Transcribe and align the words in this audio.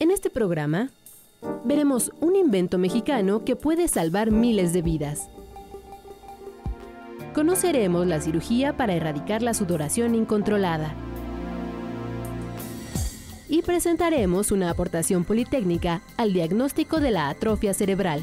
En 0.00 0.10
este 0.10 0.30
programa 0.30 0.90
veremos 1.64 2.12
un 2.20 2.36
invento 2.36 2.78
mexicano 2.78 3.44
que 3.44 3.56
puede 3.56 3.88
salvar 3.88 4.30
miles 4.30 4.72
de 4.72 4.82
vidas. 4.82 5.28
Conoceremos 7.34 8.06
la 8.06 8.20
cirugía 8.20 8.76
para 8.76 8.94
erradicar 8.94 9.42
la 9.42 9.54
sudoración 9.54 10.14
incontrolada. 10.14 10.94
Y 13.48 13.62
presentaremos 13.62 14.52
una 14.52 14.70
aportación 14.70 15.24
politécnica 15.24 16.02
al 16.16 16.32
diagnóstico 16.32 17.00
de 17.00 17.10
la 17.10 17.28
atrofia 17.28 17.74
cerebral. 17.74 18.20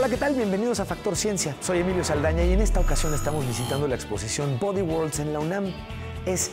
Hola, 0.00 0.08
¿qué 0.08 0.16
tal? 0.16 0.34
Bienvenidos 0.34 0.80
a 0.80 0.86
Factor 0.86 1.14
Ciencia. 1.14 1.54
Soy 1.60 1.80
Emilio 1.80 2.02
Saldaña 2.02 2.42
y 2.42 2.54
en 2.54 2.62
esta 2.62 2.80
ocasión 2.80 3.12
estamos 3.12 3.46
visitando 3.46 3.86
la 3.86 3.96
exposición 3.96 4.58
Body 4.58 4.80
Worlds 4.80 5.18
en 5.18 5.34
la 5.34 5.40
UNAM. 5.40 5.74
Es 6.24 6.52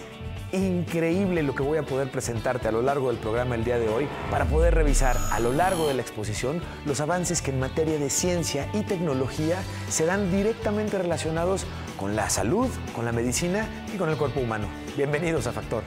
increíble 0.51 1.43
lo 1.43 1.55
que 1.55 1.63
voy 1.63 1.77
a 1.77 1.83
poder 1.83 2.11
presentarte 2.11 2.67
a 2.67 2.73
lo 2.73 2.81
largo 2.81 3.07
del 3.07 3.15
programa 3.15 3.55
el 3.55 3.63
día 3.63 3.79
de 3.79 3.87
hoy 3.87 4.09
para 4.29 4.43
poder 4.43 4.76
revisar 4.76 5.15
a 5.31 5.39
lo 5.39 5.54
largo 5.54 5.87
de 5.87 5.93
la 5.93 6.01
exposición 6.01 6.62
los 6.85 6.99
avances 6.99 7.41
que 7.41 7.51
en 7.51 7.62
materia 7.62 7.98
de 7.98 8.09
ciencia 8.09 8.70
y 8.73 8.81
tecnología 8.81 9.63
se 9.87 10.05
dan 10.05 10.29
directamente 10.29 10.98
relacionados 10.98 11.65
con 11.98 12.17
la 12.17 12.29
salud, 12.29 12.67
con 12.93 13.05
la 13.05 13.13
medicina 13.13 13.65
y 13.95 13.98
con 13.98 14.09
el 14.09 14.17
cuerpo 14.17 14.41
humano. 14.41 14.67
Bienvenidos 14.98 15.48
a 15.48 15.54
Factor. 15.54 15.84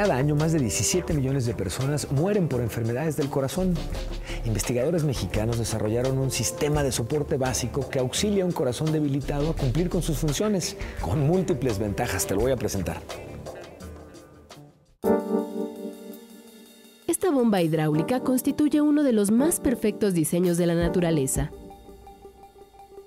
Cada 0.00 0.16
año 0.16 0.34
más 0.34 0.52
de 0.52 0.60
17 0.60 1.12
millones 1.12 1.44
de 1.44 1.52
personas 1.52 2.10
mueren 2.10 2.48
por 2.48 2.62
enfermedades 2.62 3.18
del 3.18 3.28
corazón. 3.28 3.74
Investigadores 4.46 5.04
mexicanos 5.04 5.58
desarrollaron 5.58 6.16
un 6.16 6.30
sistema 6.30 6.82
de 6.82 6.90
soporte 6.90 7.36
básico 7.36 7.86
que 7.86 7.98
auxilia 7.98 8.44
a 8.44 8.46
un 8.46 8.52
corazón 8.52 8.92
debilitado 8.92 9.50
a 9.50 9.54
cumplir 9.54 9.90
con 9.90 10.00
sus 10.00 10.16
funciones, 10.16 10.78
con 11.02 11.26
múltiples 11.26 11.78
ventajas. 11.78 12.26
Te 12.26 12.34
lo 12.34 12.40
voy 12.40 12.50
a 12.50 12.56
presentar. 12.56 13.02
Esta 17.06 17.30
bomba 17.30 17.60
hidráulica 17.60 18.20
constituye 18.20 18.80
uno 18.80 19.02
de 19.02 19.12
los 19.12 19.30
más 19.30 19.60
perfectos 19.60 20.14
diseños 20.14 20.56
de 20.56 20.64
la 20.64 20.76
naturaleza. 20.76 21.50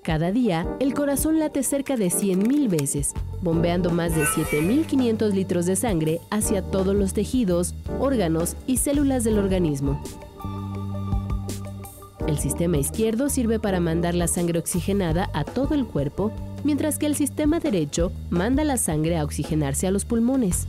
Cada 0.03 0.33
día, 0.33 0.67
el 0.81 0.93
corazón 0.93 1.39
late 1.39 1.63
cerca 1.63 1.95
de 1.95 2.07
100.000 2.07 2.69
veces, 2.69 3.13
bombeando 3.41 3.89
más 3.89 4.13
de 4.13 4.25
7.500 4.25 5.31
litros 5.31 5.65
de 5.65 5.77
sangre 5.77 6.19
hacia 6.29 6.61
todos 6.61 6.93
los 6.93 7.13
tejidos, 7.13 7.73
órganos 8.01 8.57
y 8.67 8.77
células 8.77 9.23
del 9.23 9.39
organismo. 9.39 10.03
El 12.27 12.37
sistema 12.37 12.77
izquierdo 12.77 13.29
sirve 13.29 13.59
para 13.59 13.79
mandar 13.79 14.13
la 14.13 14.27
sangre 14.27 14.59
oxigenada 14.59 15.29
a 15.33 15.45
todo 15.45 15.73
el 15.73 15.85
cuerpo, 15.85 16.33
mientras 16.65 16.97
que 16.97 17.05
el 17.05 17.15
sistema 17.15 17.61
derecho 17.61 18.11
manda 18.29 18.65
la 18.65 18.75
sangre 18.75 19.17
a 19.17 19.23
oxigenarse 19.23 19.87
a 19.87 19.91
los 19.91 20.03
pulmones. 20.03 20.67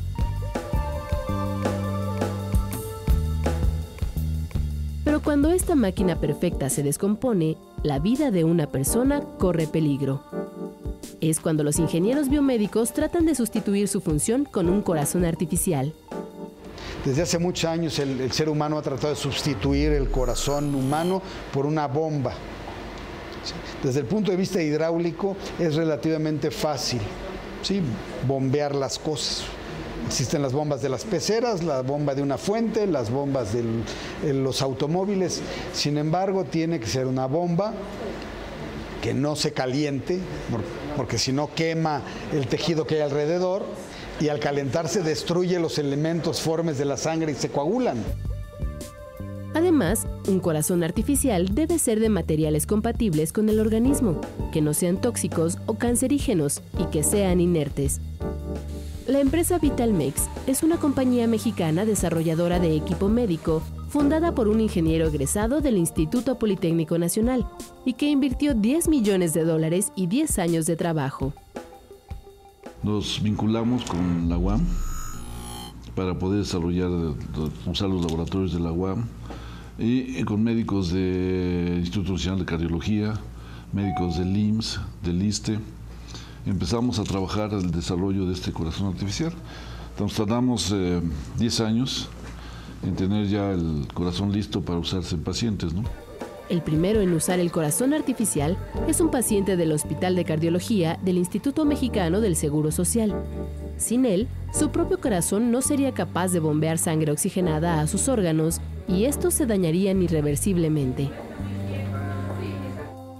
Cuando 5.34 5.50
esta 5.50 5.74
máquina 5.74 6.20
perfecta 6.20 6.70
se 6.70 6.84
descompone, 6.84 7.56
la 7.82 7.98
vida 7.98 8.30
de 8.30 8.44
una 8.44 8.68
persona 8.68 9.20
corre 9.36 9.66
peligro. 9.66 10.22
Es 11.20 11.40
cuando 11.40 11.64
los 11.64 11.80
ingenieros 11.80 12.28
biomédicos 12.28 12.92
tratan 12.92 13.26
de 13.26 13.34
sustituir 13.34 13.88
su 13.88 14.00
función 14.00 14.44
con 14.44 14.68
un 14.68 14.80
corazón 14.80 15.24
artificial. 15.24 15.92
Desde 17.04 17.22
hace 17.22 17.40
muchos 17.40 17.64
años 17.64 17.98
el, 17.98 18.30
ser 18.30 18.48
humano 18.48 18.78
ha 18.78 18.82
tratado 18.82 19.08
de 19.12 19.18
sustituir 19.18 19.90
el 19.90 20.08
corazón 20.08 20.72
humano 20.72 21.20
por 21.52 21.66
una 21.66 21.88
bomba. 21.88 22.34
Desde 23.82 23.98
el 23.98 24.06
punto 24.06 24.30
de 24.30 24.36
vista 24.36 24.62
hidráulico 24.62 25.36
es 25.58 25.74
relativamente 25.74 26.52
fácil 26.52 27.00
¿sí? 27.60 27.82
bombear 28.28 28.72
las 28.72 29.00
cosas. 29.00 29.42
Existen 30.06 30.42
las 30.42 30.52
bombas 30.52 30.82
de 30.82 30.88
las 30.88 31.04
peceras, 31.04 31.62
la 31.62 31.82
bomba 31.82 32.14
de 32.14 32.22
una 32.22 32.38
fuente, 32.38 32.86
las 32.86 33.10
bombas 33.10 33.52
de 33.52 33.64
los 34.32 34.62
automóviles. 34.62 35.40
Sin 35.72 35.98
embargo, 35.98 36.44
tiene 36.44 36.78
que 36.78 36.86
ser 36.86 37.06
una 37.06 37.26
bomba 37.26 37.72
que 39.02 39.12
no 39.12 39.36
se 39.36 39.52
caliente, 39.52 40.18
porque 40.96 41.18
si 41.18 41.32
no 41.32 41.50
quema 41.54 42.02
el 42.32 42.46
tejido 42.46 42.86
que 42.86 42.96
hay 42.96 43.00
alrededor 43.02 43.64
y 44.20 44.28
al 44.28 44.40
calentarse 44.40 45.02
destruye 45.02 45.58
los 45.58 45.78
elementos 45.78 46.40
formes 46.40 46.78
de 46.78 46.84
la 46.84 46.96
sangre 46.96 47.32
y 47.32 47.34
se 47.34 47.48
coagulan. 47.48 47.98
Además, 49.54 50.06
un 50.26 50.40
corazón 50.40 50.82
artificial 50.82 51.54
debe 51.54 51.78
ser 51.78 52.00
de 52.00 52.08
materiales 52.08 52.66
compatibles 52.66 53.32
con 53.32 53.48
el 53.48 53.60
organismo, 53.60 54.20
que 54.52 54.60
no 54.60 54.74
sean 54.74 55.00
tóxicos 55.00 55.58
o 55.66 55.74
cancerígenos 55.74 56.60
y 56.78 56.86
que 56.86 57.02
sean 57.02 57.40
inertes. 57.40 58.00
La 59.06 59.20
empresa 59.20 59.58
Vitalmex 59.58 60.30
es 60.46 60.62
una 60.62 60.78
compañía 60.78 61.26
mexicana 61.26 61.84
desarrolladora 61.84 62.58
de 62.58 62.74
equipo 62.74 63.10
médico 63.10 63.62
fundada 63.90 64.34
por 64.34 64.48
un 64.48 64.60
ingeniero 64.60 65.06
egresado 65.06 65.60
del 65.60 65.76
Instituto 65.76 66.38
Politécnico 66.38 66.96
Nacional 66.96 67.46
y 67.84 67.92
que 67.92 68.08
invirtió 68.08 68.54
10 68.54 68.88
millones 68.88 69.34
de 69.34 69.44
dólares 69.44 69.92
y 69.94 70.06
10 70.06 70.38
años 70.38 70.64
de 70.64 70.76
trabajo. 70.76 71.34
Nos 72.82 73.22
vinculamos 73.22 73.84
con 73.84 74.30
la 74.30 74.38
UAM 74.38 74.62
para 75.94 76.18
poder 76.18 76.38
desarrollar, 76.38 76.88
usar 77.66 77.90
los 77.90 78.00
laboratorios 78.06 78.54
de 78.54 78.60
la 78.60 78.72
UAM 78.72 79.04
y 79.78 80.22
con 80.24 80.42
médicos 80.42 80.92
del 80.92 81.80
Instituto 81.80 82.12
Nacional 82.12 82.38
de 82.38 82.46
Cardiología, 82.46 83.20
médicos 83.70 84.16
del 84.18 84.34
IMSS, 84.34 84.80
del 85.02 85.22
ISTE. 85.22 85.58
Empezamos 86.46 86.98
a 86.98 87.04
trabajar 87.04 87.52
el 87.52 87.70
desarrollo 87.70 88.26
de 88.26 88.34
este 88.34 88.52
corazón 88.52 88.88
artificial. 88.88 89.32
Entonces 89.90 90.18
tardamos 90.18 90.72
eh, 90.74 91.00
10 91.38 91.60
años 91.60 92.08
en 92.82 92.94
tener 92.96 93.26
ya 93.28 93.52
el 93.52 93.88
corazón 93.94 94.32
listo 94.32 94.60
para 94.60 94.78
usarse 94.78 95.14
en 95.14 95.22
pacientes, 95.22 95.72
¿no? 95.72 95.84
El 96.50 96.60
primero 96.60 97.00
en 97.00 97.14
usar 97.14 97.40
el 97.40 97.50
corazón 97.50 97.94
artificial 97.94 98.58
es 98.86 99.00
un 99.00 99.10
paciente 99.10 99.56
del 99.56 99.72
Hospital 99.72 100.14
de 100.14 100.26
Cardiología 100.26 100.98
del 101.02 101.16
Instituto 101.16 101.64
Mexicano 101.64 102.20
del 102.20 102.36
Seguro 102.36 102.70
Social. 102.70 103.14
Sin 103.78 104.04
él, 104.04 104.28
su 104.52 104.70
propio 104.70 105.00
corazón 105.00 105.50
no 105.50 105.62
sería 105.62 105.94
capaz 105.94 106.32
de 106.32 106.40
bombear 106.40 106.76
sangre 106.76 107.12
oxigenada 107.12 107.80
a 107.80 107.86
sus 107.86 108.08
órganos 108.08 108.60
y 108.86 109.04
estos 109.04 109.32
se 109.32 109.46
dañarían 109.46 110.02
irreversiblemente. 110.02 111.10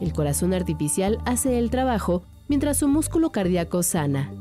El 0.03 0.13
corazón 0.13 0.53
artificial 0.53 1.19
hace 1.25 1.59
el 1.59 1.71
trabajo 1.71 2.23
mientras 2.49 2.79
su 2.79 2.89
músculo 2.89 3.33
cardíaco 3.33 3.83
sana. 3.83 4.33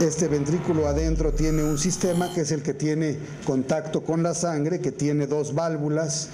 Este 0.00 0.26
ventrículo 0.28 0.86
adentro 0.86 1.32
tiene 1.32 1.62
un 1.62 1.78
sistema 1.78 2.32
que 2.34 2.40
es 2.40 2.50
el 2.50 2.62
que 2.62 2.74
tiene 2.74 3.18
contacto 3.46 4.02
con 4.02 4.22
la 4.22 4.34
sangre, 4.34 4.80
que 4.80 4.92
tiene 4.92 5.26
dos 5.26 5.54
válvulas 5.54 6.28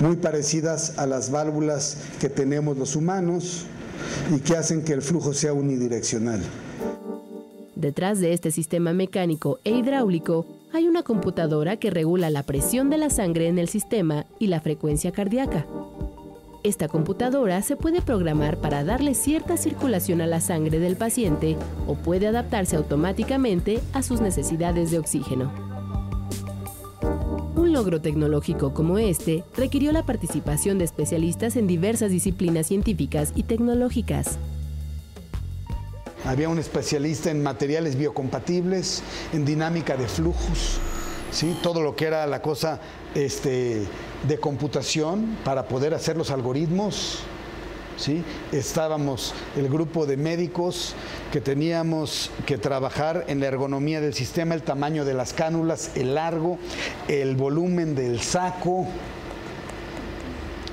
muy 0.00 0.16
parecidas 0.16 0.98
a 0.98 1.06
las 1.06 1.30
válvulas 1.30 1.98
que 2.20 2.28
tenemos 2.28 2.76
los 2.76 2.96
humanos 2.96 3.66
y 4.34 4.40
que 4.40 4.56
hacen 4.56 4.82
que 4.82 4.92
el 4.92 5.02
flujo 5.02 5.34
sea 5.34 5.52
unidireccional. 5.52 6.40
Detrás 7.74 8.20
de 8.20 8.32
este 8.32 8.50
sistema 8.50 8.92
mecánico 8.92 9.60
e 9.64 9.72
hidráulico 9.72 10.46
hay 10.72 10.88
una 10.88 11.02
computadora 11.02 11.76
que 11.76 11.90
regula 11.90 12.30
la 12.30 12.42
presión 12.42 12.88
de 12.90 12.98
la 12.98 13.10
sangre 13.10 13.48
en 13.48 13.58
el 13.58 13.68
sistema 13.68 14.26
y 14.38 14.46
la 14.46 14.60
frecuencia 14.60 15.12
cardíaca. 15.12 15.66
Esta 16.64 16.88
computadora 16.88 17.60
se 17.60 17.76
puede 17.76 18.00
programar 18.00 18.56
para 18.56 18.84
darle 18.84 19.14
cierta 19.14 19.58
circulación 19.58 20.22
a 20.22 20.26
la 20.26 20.40
sangre 20.40 20.78
del 20.78 20.96
paciente 20.96 21.58
o 21.86 21.94
puede 21.94 22.26
adaptarse 22.26 22.74
automáticamente 22.76 23.80
a 23.92 24.02
sus 24.02 24.22
necesidades 24.22 24.90
de 24.90 24.98
oxígeno. 24.98 25.52
Un 27.54 27.74
logro 27.74 28.00
tecnológico 28.00 28.72
como 28.72 28.96
este 28.96 29.44
requirió 29.54 29.92
la 29.92 30.06
participación 30.06 30.78
de 30.78 30.86
especialistas 30.86 31.56
en 31.56 31.66
diversas 31.66 32.10
disciplinas 32.10 32.68
científicas 32.68 33.34
y 33.36 33.42
tecnológicas. 33.42 34.38
Había 36.24 36.48
un 36.48 36.58
especialista 36.58 37.30
en 37.30 37.42
materiales 37.42 37.94
biocompatibles, 37.96 39.02
en 39.34 39.44
dinámica 39.44 39.98
de 39.98 40.08
flujos, 40.08 40.80
¿sí? 41.34 41.56
todo 41.62 41.82
lo 41.82 41.96
que 41.96 42.06
era 42.06 42.26
la 42.26 42.40
cosa 42.40 42.80
este, 43.14 43.82
de 44.26 44.38
computación 44.38 45.36
para 45.44 45.66
poder 45.66 45.92
hacer 45.92 46.16
los 46.16 46.30
algoritmos. 46.30 47.18
¿sí? 47.96 48.22
Estábamos 48.52 49.34
el 49.56 49.68
grupo 49.68 50.06
de 50.06 50.16
médicos 50.16 50.94
que 51.32 51.40
teníamos 51.40 52.30
que 52.46 52.56
trabajar 52.56 53.24
en 53.26 53.40
la 53.40 53.46
ergonomía 53.46 54.00
del 54.00 54.14
sistema, 54.14 54.54
el 54.54 54.62
tamaño 54.62 55.04
de 55.04 55.14
las 55.14 55.32
cánulas, 55.32 55.90
el 55.96 56.14
largo, 56.14 56.58
el 57.08 57.36
volumen 57.36 57.94
del 57.94 58.20
saco. 58.20 58.86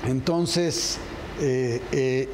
Entonces, 0.06 0.98
eh, 1.40 1.80
eh, 1.90 2.28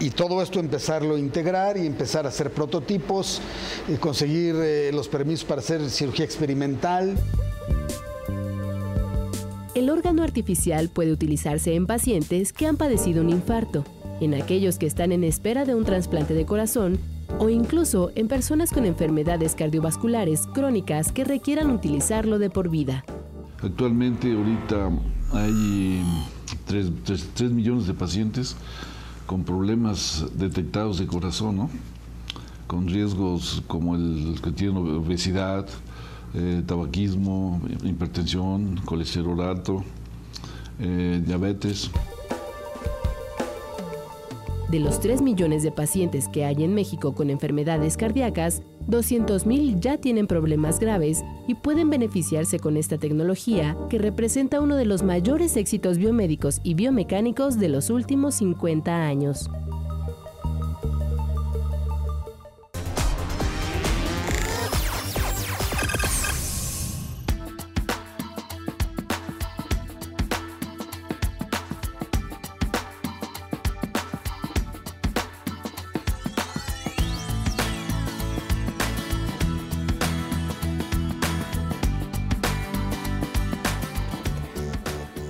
y 0.00 0.10
todo 0.10 0.42
esto 0.42 0.58
empezarlo 0.58 1.14
a 1.14 1.18
integrar 1.18 1.76
y 1.76 1.86
empezar 1.86 2.26
a 2.26 2.28
hacer 2.28 2.50
prototipos, 2.50 3.40
y 3.88 3.94
conseguir 3.96 4.56
eh, 4.56 4.90
los 4.92 5.08
permisos 5.08 5.44
para 5.44 5.60
hacer 5.60 5.88
cirugía 5.88 6.24
experimental. 6.24 7.16
El 9.74 9.90
órgano 9.90 10.22
artificial 10.22 10.88
puede 10.88 11.12
utilizarse 11.12 11.74
en 11.74 11.86
pacientes 11.86 12.52
que 12.52 12.66
han 12.66 12.76
padecido 12.76 13.22
un 13.22 13.30
infarto, 13.30 13.84
en 14.20 14.34
aquellos 14.34 14.78
que 14.78 14.86
están 14.86 15.10
en 15.10 15.24
espera 15.24 15.64
de 15.64 15.74
un 15.74 15.84
trasplante 15.84 16.34
de 16.34 16.46
corazón 16.46 16.98
o 17.38 17.48
incluso 17.48 18.12
en 18.14 18.28
personas 18.28 18.70
con 18.70 18.84
enfermedades 18.86 19.54
cardiovasculares 19.54 20.46
crónicas 20.46 21.10
que 21.10 21.24
requieran 21.24 21.70
utilizarlo 21.70 22.38
de 22.38 22.50
por 22.50 22.68
vida. 22.68 23.04
Actualmente 23.62 24.32
ahorita 24.32 24.90
hay 25.32 26.02
3, 26.66 27.50
millones 27.50 27.86
de 27.86 27.94
pacientes 27.94 28.56
con 29.26 29.42
problemas 29.42 30.26
detectados 30.34 30.98
de 30.98 31.06
corazón, 31.06 31.68
con 32.66 32.86
riesgos 32.88 33.62
como 33.66 33.96
el 33.96 34.38
que 34.42 34.52
tiene 34.52 34.78
obesidad, 34.78 35.66
eh, 36.34 36.62
tabaquismo, 36.66 37.60
hipertensión, 37.84 38.80
colesterol 38.84 39.40
alto, 39.40 39.84
eh, 40.80 41.22
diabetes. 41.24 41.90
De 44.70 44.80
los 44.80 44.98
3 44.98 45.22
millones 45.22 45.62
de 45.62 45.70
pacientes 45.70 46.26
que 46.26 46.44
hay 46.44 46.64
en 46.64 46.74
México 46.74 47.14
con 47.14 47.30
enfermedades 47.30 47.96
cardíacas, 47.96 48.62
200.000 48.88 49.78
ya 49.78 49.98
tienen 49.98 50.26
problemas 50.26 50.80
graves 50.80 51.22
y 51.46 51.54
pueden 51.54 51.90
beneficiarse 51.90 52.58
con 52.58 52.76
esta 52.76 52.98
tecnología 52.98 53.76
que 53.88 53.98
representa 53.98 54.60
uno 54.60 54.76
de 54.76 54.84
los 54.84 55.02
mayores 55.02 55.56
éxitos 55.56 55.98
biomédicos 55.98 56.60
y 56.64 56.74
biomecánicos 56.74 57.58
de 57.58 57.68
los 57.68 57.90
últimos 57.90 58.34
50 58.34 59.06
años. 59.06 59.48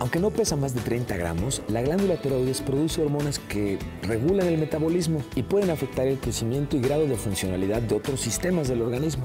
Aunque 0.04 0.20
no 0.20 0.30
pesa 0.30 0.54
más 0.54 0.74
de 0.74 0.82
30 0.82 1.16
gramos, 1.16 1.62
la 1.66 1.80
glándula 1.80 2.20
tiroides 2.20 2.60
produce 2.60 3.00
hormonas 3.00 3.38
que 3.38 3.78
regulan 4.02 4.48
el 4.48 4.58
metabolismo 4.58 5.22
y 5.34 5.42
pueden 5.42 5.70
afectar 5.70 6.06
el 6.06 6.18
crecimiento 6.18 6.76
y 6.76 6.80
grado 6.80 7.06
de 7.06 7.16
funcionalidad 7.16 7.80
de 7.80 7.94
otros 7.94 8.20
sistemas 8.20 8.68
del 8.68 8.82
organismo. 8.82 9.24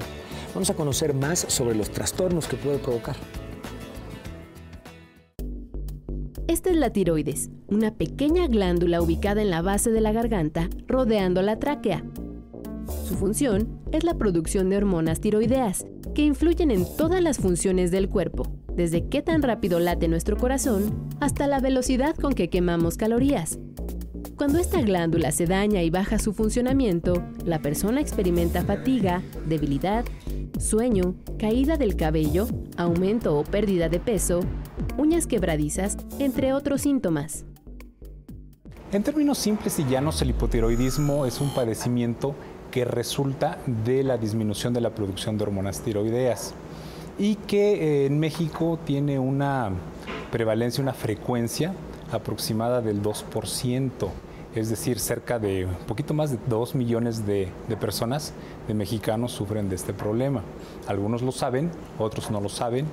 Vamos 0.53 0.69
a 0.69 0.75
conocer 0.75 1.13
más 1.13 1.39
sobre 1.49 1.75
los 1.75 1.89
trastornos 1.89 2.47
que 2.47 2.55
puede 2.55 2.77
provocar. 2.77 3.17
Esta 6.47 6.69
es 6.69 6.77
la 6.77 6.93
tiroides, 6.93 7.49
una 7.67 7.93
pequeña 7.95 8.47
glándula 8.47 9.01
ubicada 9.01 9.41
en 9.41 9.49
la 9.49 9.61
base 9.61 9.91
de 9.91 9.99
la 9.99 10.13
garganta, 10.13 10.69
rodeando 10.87 11.41
la 11.41 11.59
tráquea. 11.59 12.05
Su 13.05 13.15
función 13.15 13.81
es 13.91 14.05
la 14.05 14.13
producción 14.13 14.69
de 14.69 14.77
hormonas 14.77 15.19
tiroideas, 15.19 15.85
que 16.15 16.21
influyen 16.21 16.71
en 16.71 16.85
todas 16.95 17.21
las 17.21 17.37
funciones 17.37 17.91
del 17.91 18.07
cuerpo, 18.07 18.45
desde 18.79 19.09
qué 19.09 19.21
tan 19.21 19.41
rápido 19.41 19.81
late 19.81 20.07
nuestro 20.07 20.37
corazón 20.37 21.09
hasta 21.19 21.47
la 21.47 21.59
velocidad 21.59 22.15
con 22.15 22.31
que 22.31 22.49
quemamos 22.49 22.95
calorías. 22.95 23.59
Cuando 24.37 24.57
esta 24.57 24.79
glándula 24.79 25.33
se 25.33 25.47
daña 25.47 25.83
y 25.83 25.89
baja 25.89 26.17
su 26.17 26.33
funcionamiento, 26.33 27.21
la 27.43 27.59
persona 27.59 27.99
experimenta 27.99 28.63
fatiga, 28.63 29.21
debilidad, 29.45 30.05
sueño, 30.59 31.15
caída 31.37 31.75
del 31.75 31.97
cabello, 31.97 32.47
aumento 32.77 33.37
o 33.37 33.43
pérdida 33.43 33.89
de 33.89 33.99
peso, 33.99 34.39
uñas 34.97 35.27
quebradizas, 35.27 35.97
entre 36.17 36.53
otros 36.53 36.79
síntomas. 36.79 37.43
En 38.93 39.03
términos 39.03 39.39
simples 39.39 39.77
y 39.79 39.83
llanos, 39.89 40.21
el 40.21 40.29
hipotiroidismo 40.29 41.25
es 41.25 41.41
un 41.41 41.53
padecimiento 41.53 42.33
que 42.71 42.85
resulta 42.85 43.57
de 43.83 44.03
la 44.03 44.17
disminución 44.17 44.73
de 44.73 44.79
la 44.79 44.95
producción 44.95 45.37
de 45.37 45.43
hormonas 45.43 45.81
tiroideas 45.81 46.53
y 47.19 47.35
que 47.35 47.73
eh, 47.73 48.05
en 48.05 48.17
México 48.17 48.79
tiene 48.85 49.19
una 49.19 49.71
prevalencia, 50.31 50.81
una 50.81 50.93
frecuencia 50.93 51.73
aproximada 52.11 52.81
del 52.81 53.03
2%, 53.03 53.91
es 54.55 54.69
decir, 54.69 54.99
cerca 54.99 55.37
de 55.37 55.65
un 55.65 55.85
poquito 55.85 56.13
más 56.13 56.31
de 56.31 56.39
2 56.47 56.75
millones 56.75 57.27
de, 57.27 57.49
de 57.67 57.77
personas, 57.77 58.33
de 58.67 58.73
mexicanos, 58.73 59.33
sufren 59.33 59.69
de 59.69 59.75
este 59.75 59.93
problema. 59.93 60.41
Algunos 60.87 61.21
lo 61.21 61.31
saben, 61.31 61.69
otros 61.99 62.31
no 62.31 62.39
lo 62.41 62.49
saben. 62.49 62.85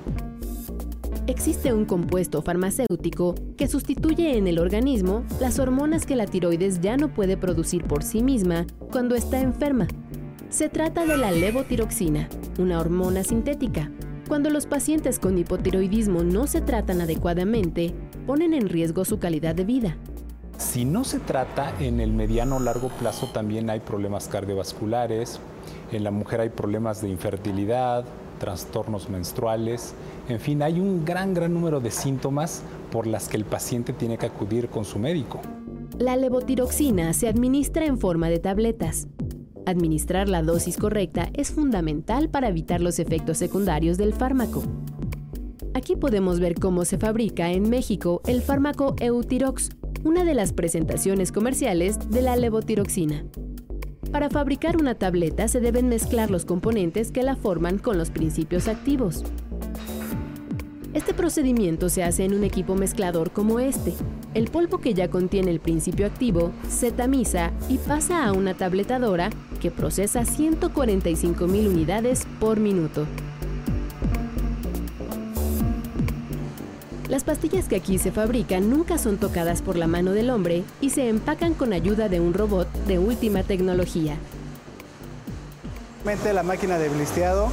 Existe 1.25 1.73
un 1.73 1.85
compuesto 1.85 2.41
farmacéutico 2.41 3.35
que 3.57 3.67
sustituye 3.67 4.37
en 4.37 4.47
el 4.47 4.59
organismo 4.59 5.23
las 5.41 5.59
hormonas 5.59 6.05
que 6.05 6.15
la 6.15 6.25
tiroides 6.25 6.79
ya 6.79 6.95
no 6.95 7.09
puede 7.09 7.37
producir 7.37 7.83
por 7.83 8.03
sí 8.03 8.23
misma 8.23 8.65
cuando 8.91 9.15
está 9.15 9.41
enferma. 9.41 9.87
Se 10.49 10.69
trata 10.69 11.05
de 11.05 11.17
la 11.17 11.31
levotiroxina, 11.31 12.29
una 12.57 12.79
hormona 12.79 13.25
sintética 13.25 13.91
cuando 14.27 14.49
los 14.49 14.65
pacientes 14.65 15.19
con 15.19 15.37
hipotiroidismo 15.37 16.23
no 16.23 16.47
se 16.47 16.61
tratan 16.61 17.01
adecuadamente, 17.01 17.93
ponen 18.25 18.53
en 18.53 18.69
riesgo 18.69 19.05
su 19.05 19.19
calidad 19.19 19.55
de 19.55 19.63
vida. 19.63 19.97
Si 20.57 20.85
no 20.85 21.03
se 21.03 21.19
trata, 21.19 21.73
en 21.79 21.99
el 21.99 22.11
mediano 22.11 22.57
o 22.57 22.59
largo 22.59 22.89
plazo 22.89 23.27
también 23.33 23.69
hay 23.69 23.79
problemas 23.79 24.27
cardiovasculares, 24.27 25.39
en 25.91 26.03
la 26.03 26.11
mujer 26.11 26.41
hay 26.41 26.49
problemas 26.49 27.01
de 27.01 27.09
infertilidad, 27.09 28.05
trastornos 28.39 29.09
menstruales, 29.09 29.93
en 30.29 30.39
fin, 30.39 30.61
hay 30.61 30.79
un 30.79 31.05
gran, 31.05 31.33
gran 31.33 31.53
número 31.53 31.79
de 31.79 31.91
síntomas 31.91 32.63
por 32.91 33.07
las 33.07 33.29
que 33.29 33.37
el 33.37 33.45
paciente 33.45 33.93
tiene 33.93 34.17
que 34.17 34.25
acudir 34.25 34.67
con 34.69 34.83
su 34.83 34.99
médico. 34.99 35.41
La 35.97 36.15
levotiroxina 36.15 37.13
se 37.13 37.27
administra 37.27 37.85
en 37.85 37.97
forma 37.97 38.29
de 38.29 38.39
tabletas. 38.39 39.07
Administrar 39.67 40.29
la 40.29 40.43
dosis 40.43 40.77
correcta 40.77 41.29
es 41.33 41.51
fundamental 41.51 42.29
para 42.29 42.47
evitar 42.47 42.79
los 42.79 42.99
efectos 42.99 43.37
secundarios 43.37 43.97
del 43.97 44.13
fármaco. 44.13 44.63
Aquí 45.73 45.97
podemos 45.97 46.39
ver 46.39 46.55
cómo 46.55 46.85
se 46.85 46.97
fabrica 46.97 47.51
en 47.51 47.69
México 47.69 48.21
el 48.27 48.41
fármaco 48.41 48.95
Eutirox, 49.01 49.71
una 50.05 50.23
de 50.23 50.35
las 50.35 50.53
presentaciones 50.53 51.33
comerciales 51.33 51.99
de 52.09 52.21
la 52.21 52.37
levotiroxina. 52.37 53.25
Para 54.09 54.29
fabricar 54.29 54.77
una 54.77 54.95
tableta 54.95 55.49
se 55.49 55.59
deben 55.59 55.89
mezclar 55.89 56.31
los 56.31 56.45
componentes 56.45 57.11
que 57.11 57.23
la 57.23 57.35
forman 57.35 57.77
con 57.77 57.97
los 57.97 58.09
principios 58.09 58.69
activos. 58.69 59.25
Este 60.93 61.13
procedimiento 61.13 61.89
se 61.89 62.05
hace 62.05 62.23
en 62.23 62.33
un 62.33 62.45
equipo 62.45 62.75
mezclador 62.75 63.31
como 63.31 63.59
este. 63.59 63.93
El 64.37 64.51
polvo 64.51 64.77
que 64.77 64.93
ya 64.93 65.09
contiene 65.09 65.49
el 65.49 65.59
principio 65.59 66.05
activo 66.05 66.51
se 66.69 66.91
tamiza 66.91 67.49
y 67.69 67.79
pasa 67.79 68.23
a 68.23 68.33
una 68.33 68.53
tabletadora 68.53 69.31
que 69.59 69.71
procesa 69.71 70.21
145.000 70.21 71.67
unidades 71.67 72.27
por 72.39 72.59
minuto. 72.59 73.07
Las 77.09 77.23
pastillas 77.23 77.67
que 77.67 77.77
aquí 77.77 77.97
se 77.97 78.11
fabrican 78.11 78.69
nunca 78.69 78.99
son 78.99 79.17
tocadas 79.17 79.63
por 79.63 79.75
la 79.75 79.87
mano 79.87 80.11
del 80.11 80.29
hombre 80.29 80.63
y 80.81 80.91
se 80.91 81.09
empacan 81.09 81.55
con 81.55 81.73
ayuda 81.73 82.07
de 82.07 82.19
un 82.19 82.35
robot 82.35 82.71
de 82.85 82.99
última 82.99 83.41
tecnología. 83.41 84.17
La 86.31 86.43
máquina 86.43 86.77
de 86.77 86.89
blisteado 86.89 87.49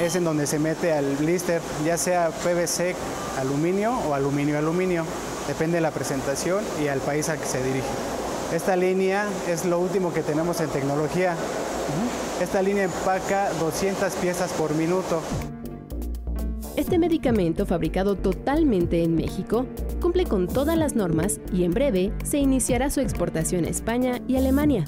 es 0.00 0.16
en 0.16 0.24
donde 0.24 0.46
se 0.46 0.58
mete 0.58 0.94
al 0.94 1.14
blister, 1.16 1.60
ya 1.84 1.98
sea 1.98 2.30
PVC 2.30 2.96
aluminio 3.38 3.92
o 4.08 4.14
aluminio 4.14 4.56
aluminio, 4.56 5.04
depende 5.48 5.76
de 5.76 5.80
la 5.80 5.90
presentación 5.90 6.64
y 6.82 6.88
al 6.88 7.00
país 7.00 7.28
al 7.28 7.38
que 7.38 7.46
se 7.46 7.62
dirige. 7.62 7.88
Esta 8.52 8.76
línea 8.76 9.26
es 9.48 9.64
lo 9.64 9.78
último 9.78 10.12
que 10.12 10.22
tenemos 10.22 10.60
en 10.60 10.68
tecnología. 10.68 11.34
Esta 12.40 12.62
línea 12.62 12.84
empaca 12.84 13.50
200 13.60 14.12
piezas 14.14 14.52
por 14.52 14.74
minuto. 14.74 15.20
Este 16.76 16.98
medicamento, 16.98 17.66
fabricado 17.66 18.16
totalmente 18.16 19.02
en 19.02 19.14
México, 19.14 19.66
cumple 20.00 20.24
con 20.24 20.48
todas 20.48 20.76
las 20.76 20.96
normas 20.96 21.40
y 21.52 21.64
en 21.64 21.70
breve 21.70 22.12
se 22.24 22.38
iniciará 22.38 22.90
su 22.90 23.00
exportación 23.00 23.64
a 23.64 23.68
España 23.68 24.20
y 24.26 24.36
Alemania. 24.36 24.84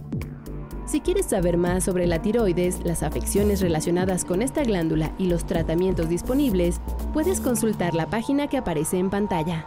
Si 0.86 1.00
quieres 1.00 1.26
saber 1.26 1.56
más 1.56 1.84
sobre 1.84 2.06
la 2.06 2.22
tiroides, 2.22 2.80
las 2.84 3.02
afecciones 3.02 3.60
relacionadas 3.60 4.24
con 4.24 4.42
esta 4.42 4.62
glándula 4.62 5.12
y 5.18 5.26
los 5.26 5.46
tratamientos 5.46 6.08
disponibles, 6.08 6.80
puedes 7.12 7.40
consultar 7.40 7.94
la 7.94 8.06
página 8.06 8.48
que 8.48 8.56
aparece 8.56 8.98
en 8.98 9.10
pantalla. 9.10 9.66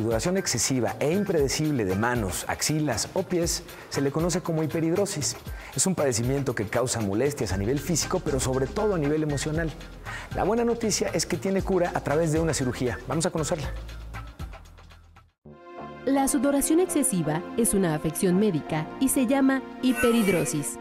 Sudoración 0.00 0.38
excesiva 0.38 0.96
e 0.98 1.12
impredecible 1.12 1.84
de 1.84 1.94
manos, 1.94 2.46
axilas 2.48 3.10
o 3.12 3.22
pies 3.22 3.62
se 3.90 4.00
le 4.00 4.10
conoce 4.10 4.40
como 4.40 4.62
hiperhidrosis. 4.62 5.36
Es 5.76 5.86
un 5.86 5.94
padecimiento 5.94 6.54
que 6.54 6.66
causa 6.66 7.00
molestias 7.00 7.52
a 7.52 7.58
nivel 7.58 7.78
físico, 7.78 8.20
pero 8.20 8.40
sobre 8.40 8.66
todo 8.66 8.94
a 8.94 8.98
nivel 8.98 9.22
emocional. 9.22 9.70
La 10.34 10.44
buena 10.44 10.64
noticia 10.64 11.08
es 11.08 11.26
que 11.26 11.36
tiene 11.36 11.60
cura 11.60 11.92
a 11.94 12.00
través 12.00 12.32
de 12.32 12.40
una 12.40 12.54
cirugía. 12.54 12.98
Vamos 13.06 13.26
a 13.26 13.30
conocerla. 13.30 13.70
La 16.06 16.26
sudoración 16.28 16.80
excesiva 16.80 17.42
es 17.58 17.74
una 17.74 17.94
afección 17.94 18.38
médica 18.38 18.88
y 19.00 19.10
se 19.10 19.26
llama 19.26 19.62
hiperhidrosis. 19.82 20.78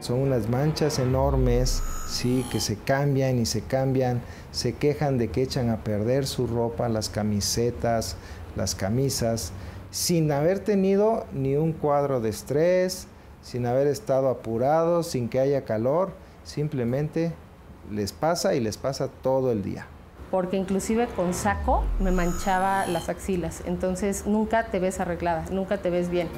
Son 0.00 0.20
unas 0.20 0.48
manchas 0.48 0.98
enormes, 0.98 1.82
sí, 2.08 2.46
que 2.50 2.58
se 2.58 2.76
cambian 2.76 3.38
y 3.38 3.44
se 3.44 3.60
cambian, 3.60 4.22
se 4.50 4.74
quejan 4.74 5.18
de 5.18 5.28
que 5.28 5.42
echan 5.42 5.68
a 5.68 5.84
perder 5.84 6.26
su 6.26 6.46
ropa, 6.46 6.88
las 6.88 7.10
camisetas, 7.10 8.16
las 8.56 8.74
camisas, 8.74 9.52
sin 9.90 10.30
haber 10.32 10.60
tenido 10.60 11.26
ni 11.32 11.56
un 11.56 11.72
cuadro 11.72 12.20
de 12.20 12.30
estrés, 12.30 13.06
sin 13.42 13.66
haber 13.66 13.86
estado 13.86 14.28
apurados, 14.28 15.08
sin 15.08 15.28
que 15.28 15.40
haya 15.40 15.64
calor, 15.64 16.12
simplemente 16.44 17.32
les 17.90 18.12
pasa 18.12 18.54
y 18.54 18.60
les 18.60 18.76
pasa 18.76 19.08
todo 19.22 19.52
el 19.52 19.62
día. 19.62 19.86
Porque 20.30 20.56
inclusive 20.56 21.08
con 21.08 21.34
saco 21.34 21.82
me 21.98 22.12
manchaba 22.12 22.86
las 22.86 23.08
axilas, 23.08 23.62
entonces 23.66 24.26
nunca 24.26 24.66
te 24.66 24.78
ves 24.78 25.00
arreglada, 25.00 25.44
nunca 25.50 25.78
te 25.78 25.90
ves 25.90 26.08
bien. 26.08 26.28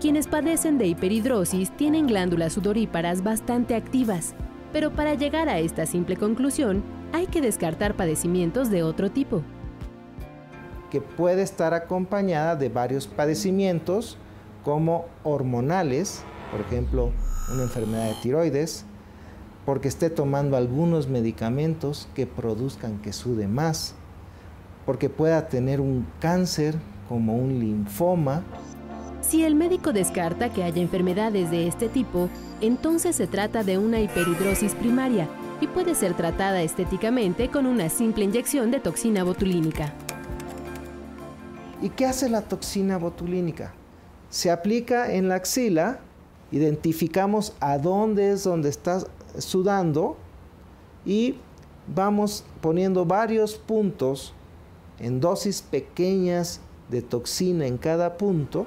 Quienes 0.00 0.28
padecen 0.28 0.78
de 0.78 0.86
hiperhidrosis 0.86 1.74
tienen 1.76 2.06
glándulas 2.06 2.54
sudoríparas 2.54 3.22
bastante 3.22 3.74
activas, 3.74 4.34
pero 4.72 4.90
para 4.90 5.14
llegar 5.14 5.48
a 5.48 5.58
esta 5.58 5.86
simple 5.86 6.16
conclusión 6.16 6.82
hay 7.12 7.26
que 7.26 7.40
descartar 7.40 7.94
padecimientos 7.94 8.70
de 8.70 8.82
otro 8.82 9.10
tipo. 9.10 9.42
Que 10.90 11.00
puede 11.00 11.42
estar 11.42 11.74
acompañada 11.74 12.56
de 12.56 12.68
varios 12.68 13.06
padecimientos 13.06 14.18
como 14.64 15.06
hormonales, 15.22 16.22
por 16.50 16.60
ejemplo, 16.60 17.12
una 17.52 17.62
enfermedad 17.62 18.08
de 18.08 18.14
tiroides, 18.22 18.84
porque 19.64 19.88
esté 19.88 20.10
tomando 20.10 20.56
algunos 20.56 21.08
medicamentos 21.08 22.08
que 22.14 22.26
produzcan 22.26 22.98
que 22.98 23.12
sude 23.12 23.46
más, 23.46 23.94
porque 24.84 25.08
pueda 25.08 25.48
tener 25.48 25.80
un 25.80 26.06
cáncer 26.20 26.74
como 27.08 27.36
un 27.36 27.60
linfoma, 27.60 28.42
si 29.20 29.44
el 29.44 29.54
médico 29.54 29.92
descarta 29.92 30.52
que 30.52 30.64
haya 30.64 30.82
enfermedades 30.82 31.50
de 31.50 31.66
este 31.68 31.88
tipo, 31.88 32.28
entonces 32.60 33.16
se 33.16 33.26
trata 33.26 33.62
de 33.62 33.78
una 33.78 34.00
hiperhidrosis 34.00 34.74
primaria 34.74 35.28
y 35.60 35.66
puede 35.66 35.94
ser 35.94 36.14
tratada 36.14 36.62
estéticamente 36.62 37.48
con 37.48 37.66
una 37.66 37.90
simple 37.90 38.24
inyección 38.24 38.70
de 38.70 38.80
toxina 38.80 39.22
botulínica. 39.22 39.92
¿Y 41.82 41.90
qué 41.90 42.06
hace 42.06 42.28
la 42.28 42.42
toxina 42.42 42.98
botulínica? 42.98 43.72
Se 44.28 44.50
aplica 44.50 45.12
en 45.12 45.28
la 45.28 45.36
axila, 45.36 46.00
identificamos 46.52 47.54
a 47.60 47.78
dónde 47.78 48.32
es 48.32 48.44
donde 48.44 48.68
está 48.68 49.00
sudando 49.38 50.16
y 51.04 51.36
vamos 51.86 52.44
poniendo 52.60 53.04
varios 53.04 53.54
puntos 53.54 54.34
en 54.98 55.20
dosis 55.20 55.62
pequeñas 55.62 56.60
de 56.90 57.02
toxina 57.02 57.66
en 57.66 57.78
cada 57.78 58.18
punto 58.18 58.66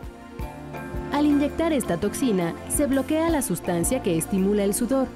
al 1.14 1.28
inyectar 1.28 1.74
esta 1.74 1.98
toxina, 1.98 2.56
se 2.70 2.88
bloquea 2.88 3.30
la 3.30 3.44
sustancia 3.44 4.02
que 4.02 4.18
estimula 4.18 4.64
el 4.64 4.74
sudor, 4.74 5.08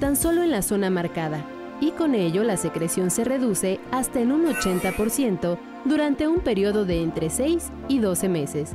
tan 0.00 0.16
solo 0.16 0.42
en 0.42 0.50
la 0.50 0.62
zona 0.62 0.90
marcada, 0.90 1.44
y 1.80 1.92
con 1.92 2.16
ello 2.16 2.42
la 2.42 2.56
secreción 2.56 3.12
se 3.12 3.22
reduce 3.22 3.78
hasta 3.92 4.20
en 4.20 4.32
un 4.32 4.46
80% 4.46 5.56
durante 5.84 6.28
un 6.28 6.40
periodo 6.40 6.84
de 6.84 7.02
entre 7.02 7.30
6 7.30 7.70
y 7.88 7.98
12 7.98 8.28
meses. 8.28 8.72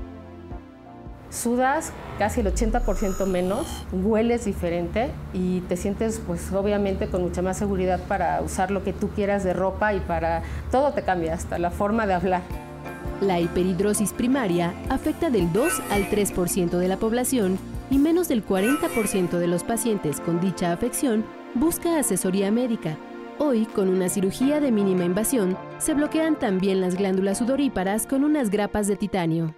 Sudas 1.29 1.93
casi 2.17 2.41
el 2.41 2.47
80% 2.47 3.27
menos, 3.27 3.67
hueles 3.91 4.45
diferente 4.45 5.11
y 5.31 5.61
te 5.61 5.77
sientes 5.77 6.19
pues 6.25 6.51
obviamente 6.51 7.07
con 7.07 7.21
mucha 7.21 7.43
más 7.43 7.57
seguridad 7.57 7.99
para 8.07 8.41
usar 8.41 8.71
lo 8.71 8.83
que 8.83 8.93
tú 8.93 9.09
quieras 9.09 9.43
de 9.43 9.53
ropa 9.53 9.93
y 9.93 9.99
para 9.99 10.41
todo 10.71 10.91
te 10.93 11.03
cambia, 11.03 11.35
hasta 11.35 11.59
la 11.59 11.69
forma 11.69 12.07
de 12.07 12.15
hablar. 12.15 12.41
La 13.21 13.39
hiperhidrosis 13.39 14.13
primaria 14.13 14.73
afecta 14.89 15.29
del 15.29 15.53
2 15.53 15.81
al 15.91 16.09
3% 16.09 16.77
de 16.77 16.87
la 16.87 16.97
población 16.97 17.59
y 17.91 17.99
menos 17.99 18.27
del 18.27 18.45
40% 18.45 19.29
de 19.37 19.47
los 19.47 19.63
pacientes 19.63 20.21
con 20.21 20.39
dicha 20.39 20.71
afección 20.71 21.25
busca 21.53 21.99
asesoría 21.99 22.51
médica. 22.51 22.97
Hoy, 23.41 23.65
con 23.67 23.87
una 23.87 24.09
cirugía 24.09 24.59
de 24.59 24.69
mínima 24.69 25.05
invasión, 25.05 25.57
se 25.77 25.93
bloquean 25.93 26.37
también 26.37 26.81
las 26.81 26.95
glándulas 26.95 27.37
sudoríparas 27.37 28.05
con 28.05 28.25
unas 28.25 28.49
grapas 28.49 28.85
de 28.87 28.97
titanio. 28.97 29.55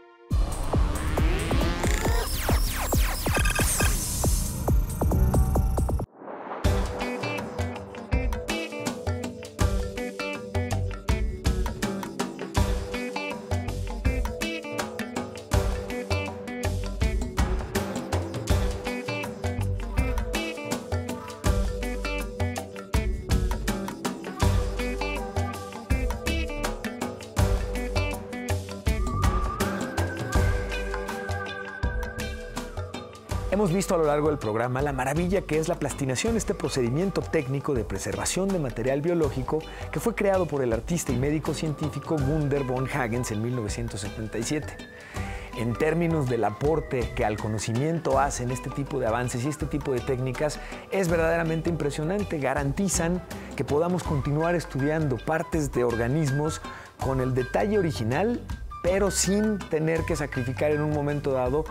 A 33.96 33.98
lo 33.98 34.06
largo 34.06 34.30
del 34.30 34.38
programa 34.38 34.82
la 34.82 34.94
maravilla 34.94 35.42
que 35.42 35.58
es 35.58 35.68
la 35.68 35.76
plastinación, 35.76 36.38
este 36.38 36.54
procedimiento 36.54 37.22
técnico 37.22 37.74
de 37.74 37.84
preservación 37.84 38.48
de 38.48 38.60
material 38.60 39.02
biológico 39.02 39.60
que 39.92 40.00
fue 40.00 40.16
creado 40.16 40.46
por 40.46 40.62
el 40.62 40.72
artista 40.72 41.12
y 41.12 41.18
médico 41.18 41.54
científico 41.54 42.16
Gunder 42.16 42.64
von 42.64 42.88
Hagens 42.88 43.32
en 43.32 43.42
1977. 43.42 44.78
En 45.58 45.74
términos 45.74 46.30
del 46.30 46.46
aporte 46.46 47.12
que 47.16 47.26
al 47.26 47.38
conocimiento 47.38 48.20
hacen 48.20 48.52
este 48.52 48.70
tipo 48.70 49.00
de 49.00 49.08
avances 49.08 49.44
y 49.44 49.50
este 49.50 49.66
tipo 49.66 49.92
de 49.92 50.00
técnicas, 50.00 50.60
es 50.92 51.10
verdaderamente 51.10 51.70
impresionante. 51.70 52.40
Garantizan 52.40 53.22
que 53.58 53.66
podamos 53.66 54.04
continuar 54.04 54.56
estudiando 54.56 55.18
partes 55.18 55.74
de 55.74 55.84
organismos 55.84 56.62
con 56.98 57.20
el 57.20 57.34
detalle 57.34 57.78
original 57.78 58.40
pero 58.82 59.12
sin 59.12 59.60
tener 59.60 60.04
que 60.06 60.16
sacrificar 60.16 60.72
en 60.72 60.82
un 60.82 60.92
momento 60.92 61.32
dado 61.32 61.66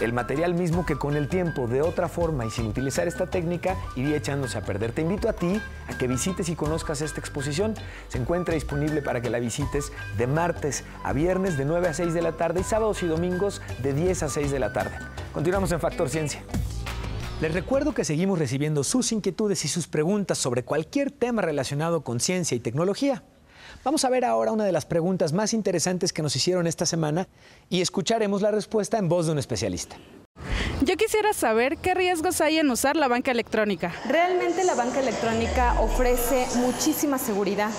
el 0.00 0.12
material 0.12 0.54
mismo 0.54 0.86
que 0.86 0.96
con 0.96 1.16
el 1.16 1.28
tiempo, 1.28 1.66
de 1.66 1.82
otra 1.82 2.08
forma 2.08 2.46
y 2.46 2.50
sin 2.50 2.66
utilizar 2.66 3.06
esta 3.06 3.26
técnica, 3.26 3.76
iría 3.96 4.16
echándose 4.16 4.56
a 4.56 4.62
perder. 4.62 4.92
Te 4.92 5.02
invito 5.02 5.28
a 5.28 5.34
ti 5.34 5.60
a 5.88 5.98
que 5.98 6.06
visites 6.06 6.48
y 6.48 6.56
conozcas 6.56 7.02
esta 7.02 7.20
exposición. 7.20 7.74
Se 8.08 8.18
encuentra 8.18 8.54
disponible 8.54 9.02
para 9.02 9.20
que 9.20 9.30
la 9.30 9.38
visites 9.38 9.92
de 10.16 10.26
martes 10.26 10.84
a 11.04 11.12
viernes 11.12 11.58
de 11.58 11.64
9 11.64 11.88
a 11.88 11.94
6 11.94 12.14
de 12.14 12.22
la 12.22 12.32
tarde 12.32 12.60
y 12.60 12.64
sábados 12.64 13.02
y 13.02 13.06
domingos 13.06 13.60
de 13.82 13.92
10 13.92 14.22
a 14.22 14.28
6 14.28 14.50
de 14.50 14.58
la 14.58 14.72
tarde. 14.72 14.96
Continuamos 15.32 15.70
en 15.72 15.80
Factor 15.80 16.08
Ciencia. 16.08 16.42
Les 17.40 17.54
recuerdo 17.54 17.94
que 17.94 18.04
seguimos 18.04 18.38
recibiendo 18.38 18.84
sus 18.84 19.12
inquietudes 19.12 19.64
y 19.64 19.68
sus 19.68 19.86
preguntas 19.86 20.36
sobre 20.38 20.62
cualquier 20.62 21.10
tema 21.10 21.40
relacionado 21.40 22.04
con 22.04 22.20
ciencia 22.20 22.54
y 22.54 22.60
tecnología. 22.60 23.22
Vamos 23.82 24.04
a 24.04 24.10
ver 24.10 24.26
ahora 24.26 24.52
una 24.52 24.64
de 24.64 24.72
las 24.72 24.84
preguntas 24.84 25.32
más 25.32 25.54
interesantes 25.54 26.12
que 26.12 26.20
nos 26.20 26.36
hicieron 26.36 26.66
esta 26.66 26.84
semana 26.84 27.28
y 27.70 27.80
escucharemos 27.80 28.42
la 28.42 28.50
respuesta 28.50 28.98
en 28.98 29.08
voz 29.08 29.26
de 29.26 29.32
un 29.32 29.38
especialista. 29.38 29.96
Yo 30.82 30.96
quisiera 30.96 31.32
saber 31.32 31.78
qué 31.78 31.94
riesgos 31.94 32.42
hay 32.42 32.58
en 32.58 32.70
usar 32.70 32.96
la 32.96 33.08
banca 33.08 33.30
electrónica. 33.30 33.94
Realmente 34.06 34.64
la 34.64 34.74
banca 34.74 35.00
electrónica 35.00 35.80
ofrece 35.80 36.46
muchísima 36.56 37.18
seguridad 37.18 37.70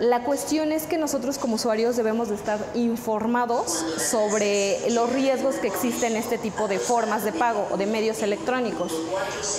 La 0.00 0.24
cuestión 0.24 0.72
es 0.72 0.86
que 0.86 0.98
nosotros 0.98 1.38
como 1.38 1.54
usuarios 1.54 1.96
debemos 1.96 2.28
de 2.28 2.34
estar 2.34 2.58
informados 2.74 3.70
sobre 3.96 4.90
los 4.90 5.12
riesgos 5.12 5.54
que 5.56 5.68
existen 5.68 6.12
en 6.12 6.18
este 6.18 6.36
tipo 6.36 6.66
de 6.66 6.80
formas 6.80 7.24
de 7.24 7.30
pago 7.30 7.68
o 7.70 7.76
de 7.76 7.86
medios 7.86 8.20
electrónicos. 8.22 8.92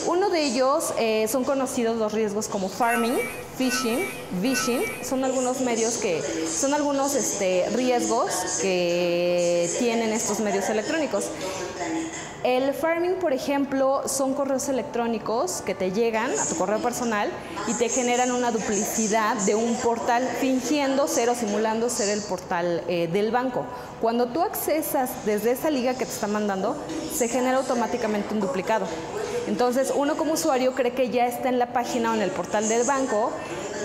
Uno 0.08 0.30
de 0.30 0.44
ellos 0.44 0.94
eh, 0.98 1.30
son 1.30 1.46
conocidos 1.46 1.96
los 1.96 2.12
riesgos 2.12 2.50
como 2.50 2.68
farming, 2.68 3.18
phishing, 3.58 4.08
vishing. 4.42 4.84
Son 5.04 5.24
algunos 5.24 5.62
medios 5.62 5.98
que 5.98 6.22
son 6.22 6.74
algunos 6.74 7.16
este, 7.16 7.70
riesgos 7.74 8.60
que 8.62 9.70
tienen 9.80 10.14
estos 10.14 10.40
medios 10.40 10.70
electrónicos. 10.70 11.26
El 12.46 12.76
farming, 12.76 13.16
por 13.16 13.34
ejemplo, 13.34 14.04
son 14.08 14.36
correos 14.36 14.70
electrónicos 14.70 15.64
que 15.66 15.74
te 15.74 15.92
llegan 15.92 16.30
a 16.30 16.46
tu 16.46 16.56
correo 16.56 16.78
personal 16.78 17.32
y 17.66 17.74
te 17.74 17.90
generan 17.90 18.32
una 18.32 18.52
duplicidad 18.52 19.36
de 19.48 19.56
un 19.56 19.74
portal 19.78 20.30
fingiendo 20.40 21.08
ser 21.08 21.30
o 21.32 21.34
simulando 21.34 21.90
ser 21.90 22.10
el 22.10 22.22
portal 22.22 22.84
eh, 22.88 23.10
del 23.12 23.32
banco. 23.32 23.66
Cuando 24.00 24.28
tú 24.28 24.44
accesas 24.44 25.10
desde 25.26 25.54
esa 25.54 25.72
liga 25.72 25.94
que 25.94 26.06
te 26.06 26.12
está 26.12 26.28
mandando, 26.28 26.76
se 27.12 27.30
genera 27.30 27.58
automáticamente 27.58 28.36
un 28.36 28.42
duplicado. 28.42 28.86
Entonces, 29.48 29.92
uno 29.96 30.16
como 30.16 30.34
usuario 30.34 30.74
cree 30.74 30.94
que 30.94 31.10
ya 31.10 31.26
está 31.26 31.50
en 31.50 31.58
la 31.58 31.74
página 31.74 32.12
o 32.12 32.16
en 32.16 32.22
el 32.22 32.32
portal 32.32 32.68
del 32.68 32.84
banco 32.84 33.32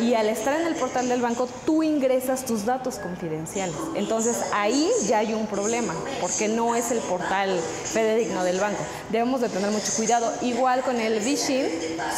y 0.01 0.15
al 0.15 0.29
estar 0.29 0.59
en 0.59 0.67
el 0.67 0.75
portal 0.75 1.09
del 1.09 1.21
banco 1.21 1.49
tú 1.67 1.83
ingresas 1.83 2.45
tus 2.45 2.65
datos 2.65 2.97
confidenciales. 2.97 3.75
Entonces 3.95 4.37
ahí 4.53 4.91
ya 5.07 5.19
hay 5.19 5.35
un 5.35 5.47
problema, 5.47 5.95
porque 6.21 6.49
no 6.49 6.75
es 6.75 6.91
el 6.91 6.99
portal 6.99 7.59
fidedigno 7.85 8.45
del 8.45 8.59
banco. 8.59 8.81
Debemos 9.11 9.41
de 9.41 9.49
tener 9.49 9.71
mucho 9.71 9.93
cuidado. 9.97 10.33
Igual 10.43 10.83
con 10.83 11.01
el 11.01 11.21
phishing, 11.21 11.69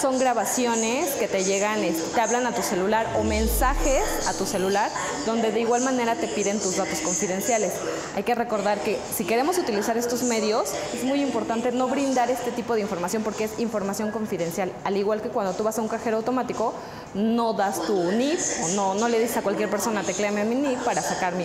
son 0.01 0.19
grabaciones 0.19 1.11
que 1.15 1.29
te 1.29 1.45
llegan, 1.45 1.81
te 2.15 2.21
hablan 2.21 2.47
a 2.47 2.55
tu 2.55 2.63
celular 2.63 3.07
o 3.19 3.25
mensajes 3.25 4.03
a 4.29 4.35
tu 4.35 4.47
celular, 4.47 4.91
donde 5.27 5.51
de 5.51 5.61
igual 5.61 5.83
manera 5.83 6.15
te 6.15 6.29
piden 6.29 6.61
tus 6.61 6.77
datos 6.77 7.01
confidenciales. 7.01 7.73
Hay 8.15 8.23
que 8.23 8.35
recordar 8.35 8.79
que 8.81 8.99
si 9.15 9.25
queremos 9.25 9.59
utilizar 9.59 9.97
estos 9.97 10.23
medios, 10.23 10.71
es 10.95 11.05
muy 11.05 11.23
importante 11.23 11.73
no 11.73 11.89
brindar 11.89 12.31
este 12.31 12.53
tipo 12.53 12.75
de 12.75 12.81
información 12.81 13.23
porque 13.23 13.45
es 13.45 13.59
información 13.59 14.11
confidencial. 14.11 14.73
Al 14.85 14.97
igual 14.97 15.23
que 15.23 15.29
cuando 15.29 15.55
tú 15.55 15.65
vas 15.65 15.79
a 15.79 15.83
un 15.83 15.89
cajero 15.89 16.19
automático, 16.19 16.75
no 17.15 17.53
das 17.53 17.83
tu 17.87 18.13
NIP 18.13 18.39
o 18.65 18.69
no, 18.75 18.95
no 18.95 19.09
le 19.09 19.21
dices 19.21 19.37
a 19.39 19.43
cualquier 19.43 19.69
persona 19.69 20.03
tecleame 20.03 20.45
mi 20.45 20.55
NIP 20.55 20.79
para 20.81 21.03
sacar 21.03 21.35
mi, 21.35 21.45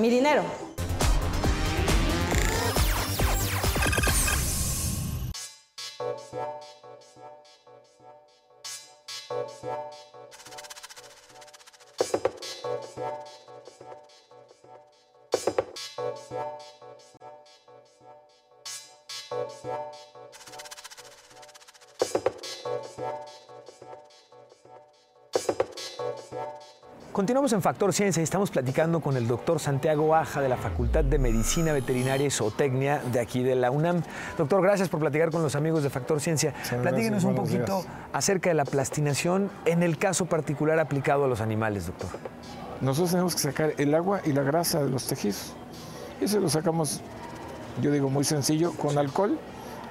mi 0.00 0.10
dinero. 0.10 0.42
Continuamos 27.14 27.52
en 27.52 27.62
Factor 27.62 27.92
Ciencia 27.92 28.20
y 28.20 28.24
estamos 28.24 28.50
platicando 28.50 28.98
con 28.98 29.16
el 29.16 29.28
doctor 29.28 29.60
Santiago 29.60 30.16
Aja 30.16 30.40
de 30.40 30.48
la 30.48 30.56
Facultad 30.56 31.04
de 31.04 31.20
Medicina 31.20 31.72
Veterinaria 31.72 32.26
y 32.26 32.30
Zootecnia 32.32 33.00
de 33.12 33.20
aquí 33.20 33.44
de 33.44 33.54
la 33.54 33.70
UNAM. 33.70 34.02
Doctor, 34.36 34.60
gracias 34.60 34.88
por 34.88 34.98
platicar 34.98 35.30
con 35.30 35.40
los 35.40 35.54
amigos 35.54 35.84
de 35.84 35.90
Factor 35.90 36.20
Ciencia. 36.20 36.52
Platíquenos 36.82 37.22
un 37.22 37.36
poquito 37.36 37.84
acerca 38.12 38.50
de 38.50 38.54
la 38.54 38.64
plastinación 38.64 39.48
en 39.64 39.84
el 39.84 39.96
caso 39.96 40.26
particular 40.26 40.80
aplicado 40.80 41.26
a 41.26 41.28
los 41.28 41.40
animales, 41.40 41.86
doctor. 41.86 42.10
Nosotros 42.80 43.12
tenemos 43.12 43.36
que 43.36 43.42
sacar 43.42 43.74
el 43.78 43.94
agua 43.94 44.20
y 44.24 44.32
la 44.32 44.42
grasa 44.42 44.82
de 44.82 44.90
los 44.90 45.06
tejidos. 45.06 45.52
Eso 46.20 46.40
lo 46.40 46.48
sacamos, 46.48 47.00
yo 47.80 47.92
digo, 47.92 48.10
muy 48.10 48.24
sencillo, 48.24 48.72
con 48.72 48.98
alcohol. 48.98 49.38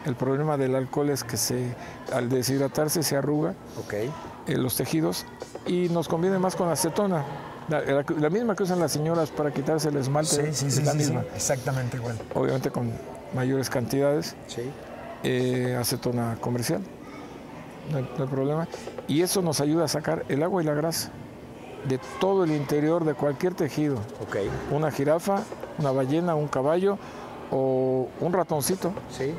El 0.05 0.15
problema 0.15 0.57
del 0.57 0.75
alcohol 0.75 1.09
es 1.09 1.23
que 1.23 1.37
se, 1.37 1.75
al 2.11 2.29
deshidratarse 2.29 3.03
se 3.03 3.15
arruga 3.15 3.53
okay. 3.83 4.11
Eh, 4.47 4.57
los 4.57 4.75
tejidos 4.75 5.25
y 5.65 5.87
nos 5.89 6.07
conviene 6.07 6.39
más 6.39 6.55
con 6.55 6.69
acetona. 6.69 7.23
La, 7.69 8.29
misma 8.29 8.55
que 8.55 8.63
usan 8.63 8.79
las 8.79 8.91
señoras 8.91 9.31
para 9.31 9.51
quitarse 9.51 9.87
el 9.87 9.95
esmalte. 9.95 10.53
Sí, 10.53 10.69
sí, 10.69 10.71
sí, 10.71 10.83
la 10.83 10.93
misma. 10.93 11.23
exactamente 11.33 11.95
igual. 11.95 12.19
Obviamente 12.33 12.69
con 12.69 12.91
mayores 13.33 13.69
cantidades. 13.69 14.35
Sí. 14.47 14.63
Eh, 15.23 15.77
acetona 15.79 16.37
comercial. 16.41 16.81
No 17.91 17.97
hay, 17.97 18.27
problema. 18.27 18.67
Y 19.07 19.21
eso 19.21 19.41
nos 19.41 19.61
ayuda 19.61 19.85
a 19.85 19.87
sacar 19.87 20.25
el 20.27 20.43
agua 20.43 20.61
y 20.61 20.65
la 20.65 20.73
grasa 20.73 21.11
de 21.87 21.99
todo 22.19 22.43
el 22.43 22.51
interior 22.51 23.05
de 23.05 23.13
cualquier 23.13 23.53
tejido. 23.53 23.97
Okay. 24.27 24.49
Una 24.71 24.91
jirafa, 24.91 25.43
una 25.79 25.91
ballena, 25.91 26.35
un 26.35 26.47
caballo 26.47 26.97
o 27.51 28.09
un 28.19 28.33
ratoncito. 28.33 28.93
Sí. 29.09 29.33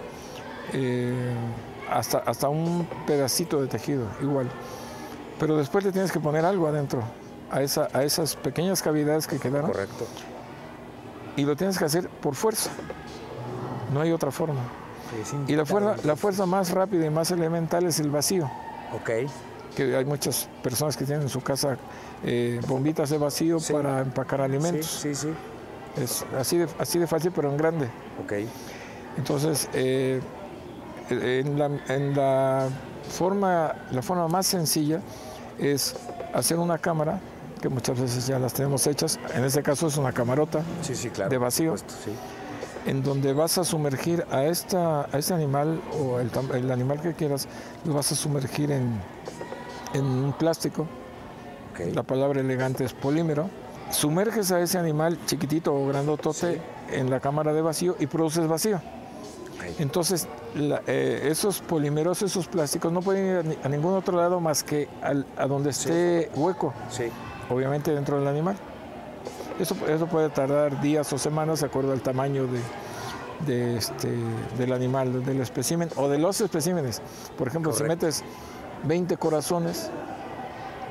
Eh, 0.73 1.13
hasta, 1.91 2.19
hasta 2.19 2.49
un 2.49 2.87
pedacito 3.07 3.61
de 3.61 3.69
tejido, 3.69 4.07
igual 4.23 4.51
pero 5.39 5.57
después 5.57 5.85
le 5.85 5.93
tienes 5.93 6.13
que 6.13 6.21
poner 6.21 6.45
algo 6.45 6.67
adentro, 6.67 7.03
a, 7.51 7.63
esa, 7.63 7.89
a 7.93 8.03
esas 8.05 8.37
pequeñas 8.37 8.83
cavidades 8.83 9.27
que 9.27 9.39
quedaron. 9.39 9.71
Correcto. 9.71 10.07
Y 11.37 11.45
lo 11.45 11.57
tienes 11.57 11.79
que 11.79 11.85
hacer 11.85 12.09
por 12.09 12.35
fuerza. 12.35 12.71
No 13.93 14.01
hay 14.01 14.13
otra 14.13 14.31
forma. 14.31 14.61
y 15.47 15.57
la 15.57 15.67
fuerza, 15.67 15.97
la 16.05 16.17
fuerza 16.17 16.47
más 16.47 16.71
rápida 16.71 17.07
y 17.07 17.11
más 17.11 17.31
elemental 17.31 17.85
es 17.85 17.99
el 17.99 18.11
vacío. 18.11 18.51
Ok. 18.95 19.11
Que 19.77 19.97
hay 19.97 20.05
muchas 20.05 20.49
personas 20.63 20.97
que 20.97 21.05
tienen 21.05 21.23
en 21.23 21.29
su 21.29 21.41
casa 21.41 21.77
eh, 22.25 22.61
bombitas 22.69 23.11
de 23.11 23.19
vacío 23.19 23.59
para 23.73 24.01
empacar 24.01 24.41
alimentos. 24.41 24.87
Sí, 24.87 25.15
sí, 25.15 25.29
sí. 25.97 26.01
Es 26.01 26.25
así 26.39 26.59
de, 26.59 26.69
así 26.79 26.99
de 26.99 27.07
fácil, 27.07 27.33
pero 27.35 27.51
en 27.51 27.57
grande. 27.57 27.87
Ok. 28.23 28.33
Entonces, 29.17 29.69
eh, 29.75 30.21
en, 31.11 31.59
la, 31.59 31.71
en 31.89 32.17
la 32.17 32.69
forma, 33.09 33.75
la 33.91 34.03
forma 34.03 34.29
más 34.29 34.47
sencilla 34.47 35.01
es 35.59 35.97
hacer 36.33 36.59
una 36.59 36.79
cámara, 36.79 37.21
que 37.61 37.69
muchas 37.69 38.01
veces 38.01 38.27
ya 38.27 38.39
las 38.39 38.53
tenemos 38.53 38.87
hechas, 38.87 39.19
en 39.35 39.45
este 39.45 39.63
caso 39.63 39.87
es 39.87 39.97
una 39.97 40.13
camarota 40.13 40.63
de 41.29 41.39
vacío, 41.39 41.75
en 42.87 43.03
donde 43.03 43.33
vas 43.33 43.57
a 43.57 43.65
sumergir 43.65 44.27
a, 44.31 44.45
esta, 44.45 45.03
a 45.05 45.19
este 45.19 45.33
animal 45.33 45.81
o 45.99 46.21
el, 46.21 46.71
animal 46.71 47.01
que 47.01 47.15
quieras, 47.15 47.49
lo 47.85 47.95
vas 47.95 48.13
a 48.13 48.15
sumergir 48.15 48.71
en, 48.71 49.01
en 49.95 50.05
un 50.05 50.33
plástico. 50.35 50.87
La 51.95 52.03
palabra 52.03 52.41
elegante 52.41 52.85
es 52.85 52.93
polímero. 52.93 53.49
Sumerges 53.91 54.53
a 54.53 54.61
ese 54.61 54.79
animal 54.79 55.19
chiquitito 55.27 55.75
o 55.75 55.87
grandotote 55.89 56.61
en 56.91 57.11
la 57.11 57.21
cámara 57.21 57.53
de 57.53 57.63
vacío 57.63 57.97
y 57.99 58.07
produces 58.07 58.47
vacío. 58.47 58.81
Entonces, 59.79 60.29
eh, 60.87 61.29
esos 61.31 61.61
polímeros, 61.61 62.23
esos 62.23 62.47
plásticos, 62.49 62.93
no 62.93 63.03
pueden 63.03 63.27
ir 63.27 63.59
a, 63.63 63.69
ningún 63.69 63.95
otro 63.95 64.17
lado 64.17 64.41
más 64.41 64.63
que 64.63 64.89
a 65.37 65.47
donde 65.47 65.71
esté 65.71 66.31
hueco. 66.35 66.73
Sí. 66.91 67.05
Obviamente 67.51 67.93
dentro 67.95 68.19
del 68.19 68.29
animal. 68.29 68.57
Eso, 69.59 69.77
eso 69.89 70.07
puede 70.07 70.31
tardar 70.31 70.81
días 70.81 71.13
o 71.13 71.19
semanas 71.19 71.61
de 71.61 71.67
acuerdo 71.67 71.93
al 71.93 72.01
tamaño 72.01 72.47
de, 73.47 73.77
este, 73.77 74.13
del 74.59 74.73
animal, 74.73 75.25
del 75.25 75.41
espécimen 75.41 75.89
o 75.97 76.09
de 76.09 76.19
los 76.19 76.41
especímenes. 76.41 77.01
Por 77.39 77.49
ejemplo, 77.49 77.73
si 77.73 77.85
metes 77.85 78.25
20 78.85 79.17
corazones, 79.17 79.91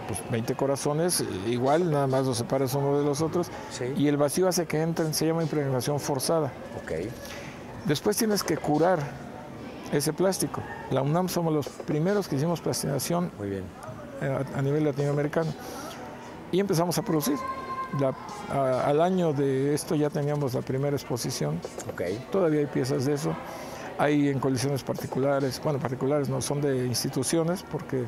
pues 0.08 0.20
20 0.32 0.56
corazones, 0.56 1.24
igual 1.48 1.92
nada 1.92 2.08
más 2.08 2.26
los 2.26 2.38
separas 2.38 2.74
uno 2.74 2.98
de 2.98 3.06
los 3.06 3.22
otros 3.22 3.48
y 3.98 4.08
el 4.08 4.18
vacío 4.18 4.48
hace 4.48 4.66
que 4.66 4.82
entren, 4.82 5.14
se 5.14 5.26
llama 5.26 5.44
impregnación 5.44 6.00
forzada. 6.00 6.52
Okay. 6.84 7.10
Después 7.86 8.18
tienes 8.18 8.44
que 8.44 8.58
curar 8.58 9.00
ese 9.92 10.14
plástico. 10.14 10.62
La 10.92 11.02
UNAM 11.02 11.30
somos 11.30 11.54
los 11.54 11.68
primeros 11.68 12.28
que 12.28 12.36
hicimos 12.36 12.62
plastinación 12.62 13.32
Muy 13.38 13.50
bien. 13.50 13.64
Eh, 14.22 14.46
a, 14.56 14.62
nivel 14.62 14.86
latinoamericano. 14.86 15.54
Y 16.52 16.60
empezamos 16.60 16.98
a 16.98 17.02
producir. 17.02 17.38
al 18.50 19.02
año 19.02 19.34
de 19.34 19.74
esto 19.74 19.96
ya 19.96 20.10
teníamos 20.10 20.54
la 20.54 20.62
primera 20.62 20.96
exposición. 20.96 21.60
Okay. 21.92 22.26
Todavía 22.32 22.62
hay 22.62 22.68
piezas 22.68 23.06
de 23.06 23.14
eso. 23.14 23.36
Hay 23.98 24.30
en 24.30 24.40
colecciones 24.40 24.84
particulares, 24.84 25.62
bueno, 25.64 25.78
particulares 25.78 26.28
no, 26.28 26.42
son 26.42 26.62
de 26.62 26.88
instituciones 26.88 27.64
porque 27.72 28.06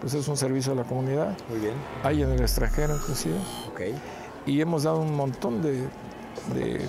pues 0.00 0.14
es 0.14 0.28
un 0.28 0.36
servicio 0.36 0.72
a 0.72 0.76
la 0.76 0.84
comunidad. 0.84 1.36
Muy 1.48 1.58
bien. 1.58 1.74
Hay 2.04 2.22
en 2.22 2.30
el 2.30 2.40
extranjero 2.40 2.94
inclusive. 2.94 3.36
Okay. 3.72 3.94
Y 4.46 4.60
hemos 4.60 4.84
dado 4.84 5.00
un 5.00 5.16
montón 5.16 5.62
de, 5.62 5.88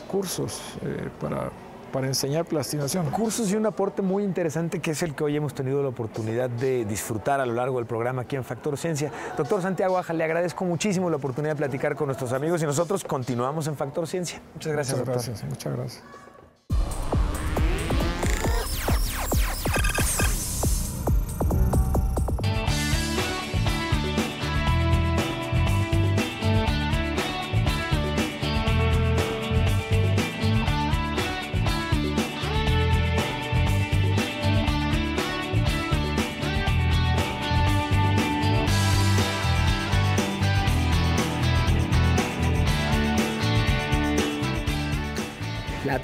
cursos 0.07 0.61
eh, 0.81 1.09
para 1.19 1.49
para 1.95 2.07
enseñar 2.07 2.43
plastinación. 2.43 3.09
Cursos 3.09 3.49
y 3.53 3.55
un 3.55 3.65
aporte 3.65 4.01
muy 4.01 4.25
interesante 4.25 4.81
que 4.81 4.91
es 4.91 5.01
el 5.01 5.15
que 5.15 5.23
hoy 5.23 5.37
hemos 5.37 5.53
tenido 5.53 5.81
la 5.81 5.87
oportunidad 5.87 6.49
de 6.49 6.83
disfrutar 6.83 7.39
a 7.39 7.45
lo 7.45 7.53
largo 7.53 7.77
del 7.77 7.85
programa 7.85 8.23
aquí 8.23 8.35
en 8.35 8.43
Factor 8.43 8.77
Ciencia. 8.77 9.13
Doctor 9.37 9.61
Santiago 9.61 9.97
Aja, 9.97 10.11
le 10.11 10.25
agradezco 10.25 10.65
muchísimo 10.65 11.09
la 11.09 11.15
oportunidad 11.15 11.53
de 11.53 11.57
platicar 11.57 11.95
con 11.95 12.07
nuestros 12.07 12.33
amigos 12.33 12.61
y 12.61 12.65
nosotros 12.65 13.05
continuamos 13.05 13.67
en 13.67 13.77
Factor 13.77 14.07
Ciencia. 14.07 14.41
Muchas 14.55 14.73
gracias, 14.73 14.97
muchas 14.97 15.15
doctor. 15.15 15.25
Gracias, 15.25 15.49
muchas 15.49 15.73
gracias. 15.73 16.24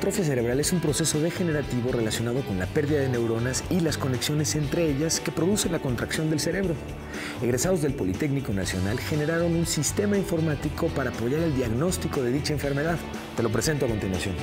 Atrofia 0.01 0.25
cerebral 0.25 0.59
es 0.59 0.73
un 0.73 0.79
proceso 0.79 1.19
degenerativo 1.19 1.91
relacionado 1.91 2.41
con 2.41 2.57
la 2.57 2.65
pérdida 2.65 3.01
de 3.01 3.09
neuronas 3.09 3.63
y 3.69 3.81
las 3.81 3.99
conexiones 3.99 4.55
entre 4.55 4.89
ellas 4.89 5.19
que 5.19 5.31
produce 5.31 5.69
la 5.69 5.77
contracción 5.77 6.31
del 6.31 6.39
cerebro. 6.39 6.73
Egresados 7.39 7.83
del 7.83 7.93
Politécnico 7.93 8.51
Nacional 8.51 8.99
generaron 8.99 9.55
un 9.55 9.67
sistema 9.67 10.17
informático 10.17 10.87
para 10.87 11.11
apoyar 11.11 11.41
el 11.41 11.55
diagnóstico 11.55 12.23
de 12.23 12.31
dicha 12.31 12.51
enfermedad. 12.51 12.97
Te 13.37 13.43
lo 13.43 13.51
presento 13.51 13.85
a 13.85 13.89
continuación. 13.89 14.33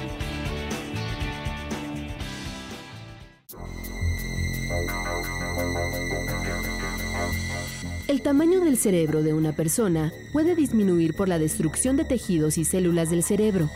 El 8.06 8.22
tamaño 8.22 8.60
del 8.60 8.76
cerebro 8.76 9.24
de 9.24 9.34
una 9.34 9.56
persona 9.56 10.12
puede 10.32 10.54
disminuir 10.54 11.16
por 11.16 11.28
la 11.28 11.40
destrucción 11.40 11.96
de 11.96 12.04
tejidos 12.04 12.58
y 12.58 12.64
células 12.64 13.10
del 13.10 13.24
cerebro. 13.24 13.68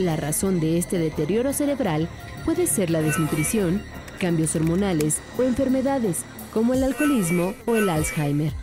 La 0.00 0.16
razón 0.16 0.60
de 0.60 0.78
este 0.78 0.98
deterioro 0.98 1.52
cerebral 1.52 2.08
puede 2.46 2.66
ser 2.66 2.88
la 2.88 3.02
desnutrición, 3.02 3.82
cambios 4.18 4.56
hormonales 4.56 5.18
o 5.38 5.42
enfermedades 5.42 6.22
como 6.54 6.72
el 6.72 6.82
alcoholismo 6.84 7.52
o 7.66 7.76
el 7.76 7.90
Alzheimer. 7.90 8.54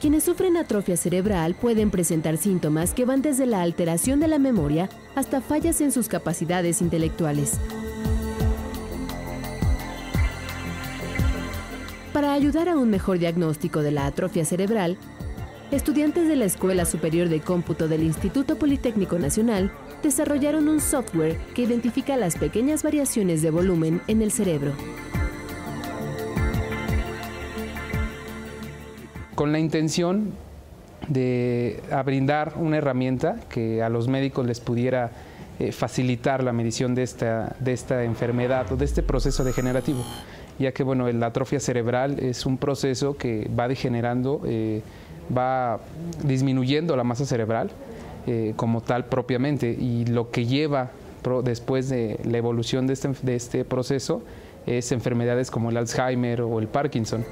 Quienes 0.00 0.24
sufren 0.24 0.56
atrofia 0.56 0.96
cerebral 0.96 1.54
pueden 1.54 1.92
presentar 1.92 2.36
síntomas 2.36 2.94
que 2.94 3.04
van 3.04 3.22
desde 3.22 3.46
la 3.46 3.62
alteración 3.62 4.18
de 4.18 4.26
la 4.26 4.40
memoria 4.40 4.88
hasta 5.14 5.40
fallas 5.40 5.80
en 5.80 5.92
sus 5.92 6.08
capacidades 6.08 6.82
intelectuales. 6.82 7.52
Para 12.12 12.32
ayudar 12.32 12.68
a 12.68 12.76
un 12.76 12.90
mejor 12.90 13.20
diagnóstico 13.20 13.82
de 13.82 13.92
la 13.92 14.06
atrofia 14.06 14.44
cerebral, 14.44 14.98
estudiantes 15.70 16.26
de 16.26 16.36
la 16.36 16.46
Escuela 16.46 16.84
Superior 16.84 17.28
de 17.28 17.40
Cómputo 17.40 17.86
del 17.86 18.02
Instituto 18.02 18.58
Politécnico 18.58 19.18
Nacional 19.18 19.70
desarrollaron 20.02 20.68
un 20.68 20.80
software 20.80 21.36
que 21.54 21.62
identifica 21.62 22.16
las 22.16 22.36
pequeñas 22.36 22.82
variaciones 22.82 23.42
de 23.42 23.50
volumen 23.50 24.00
en 24.08 24.22
el 24.22 24.32
cerebro. 24.32 24.72
Con 29.34 29.52
la 29.52 29.58
intención 29.58 30.32
de 31.08 31.82
brindar 32.04 32.54
una 32.56 32.78
herramienta 32.78 33.36
que 33.48 33.82
a 33.82 33.88
los 33.88 34.08
médicos 34.08 34.46
les 34.46 34.60
pudiera 34.60 35.12
eh, 35.58 35.72
facilitar 35.72 36.42
la 36.42 36.52
medición 36.52 36.94
de 36.94 37.04
esta, 37.04 37.56
de 37.60 37.72
esta 37.72 38.04
enfermedad 38.04 38.70
o 38.72 38.76
de 38.76 38.84
este 38.84 39.02
proceso 39.02 39.44
degenerativo 39.44 40.04
ya 40.60 40.72
que 40.72 40.82
bueno, 40.82 41.10
la 41.10 41.26
atrofia 41.26 41.58
cerebral 41.58 42.20
es 42.20 42.44
un 42.44 42.58
proceso 42.58 43.16
que 43.16 43.50
va 43.58 43.66
degenerando, 43.66 44.42
eh, 44.44 44.82
va 45.36 45.80
disminuyendo 46.24 46.96
la 46.96 47.04
masa 47.04 47.24
cerebral 47.24 47.70
eh, 48.26 48.52
como 48.56 48.80
tal 48.80 49.06
propiamente 49.06 49.70
y 49.70 50.04
lo 50.06 50.30
que 50.30 50.46
lleva 50.46 50.90
después 51.44 51.88
de 51.88 52.18
la 52.24 52.38
evolución 52.38 52.86
de 52.86 52.94
este, 52.94 53.10
de 53.22 53.36
este 53.36 53.64
proceso 53.64 54.22
es 54.66 54.92
enfermedades 54.92 55.50
como 55.50 55.70
el 55.70 55.76
Alzheimer 55.76 56.42
o 56.42 56.58
el 56.58 56.68
Parkinson. 56.68 57.24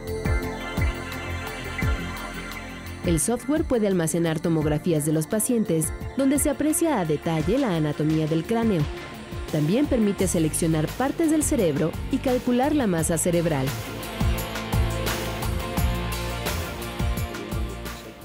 El 3.07 3.21
software 3.21 3.65
puede 3.65 3.87
almacenar 3.87 4.39
tomografías 4.39 5.07
de 5.07 5.13
los 5.13 5.27
pacientes 5.27 5.93
donde 6.17 6.39
se 6.39 6.51
aprecia 6.51 7.01
a 7.01 7.07
detalle 7.07 7.59
la 7.59 7.75
anatomía 7.75 8.27
del 8.27 8.45
cráneo, 8.45 8.83
también 9.51 9.87
permite 9.87 10.27
seleccionar 10.27 10.87
partes 10.99 11.31
del 11.31 11.43
cerebro 11.43 11.91
y 12.13 12.19
calcular 12.19 12.75
la 12.75 12.87
masa 12.87 13.17
cerebral. 13.17 13.67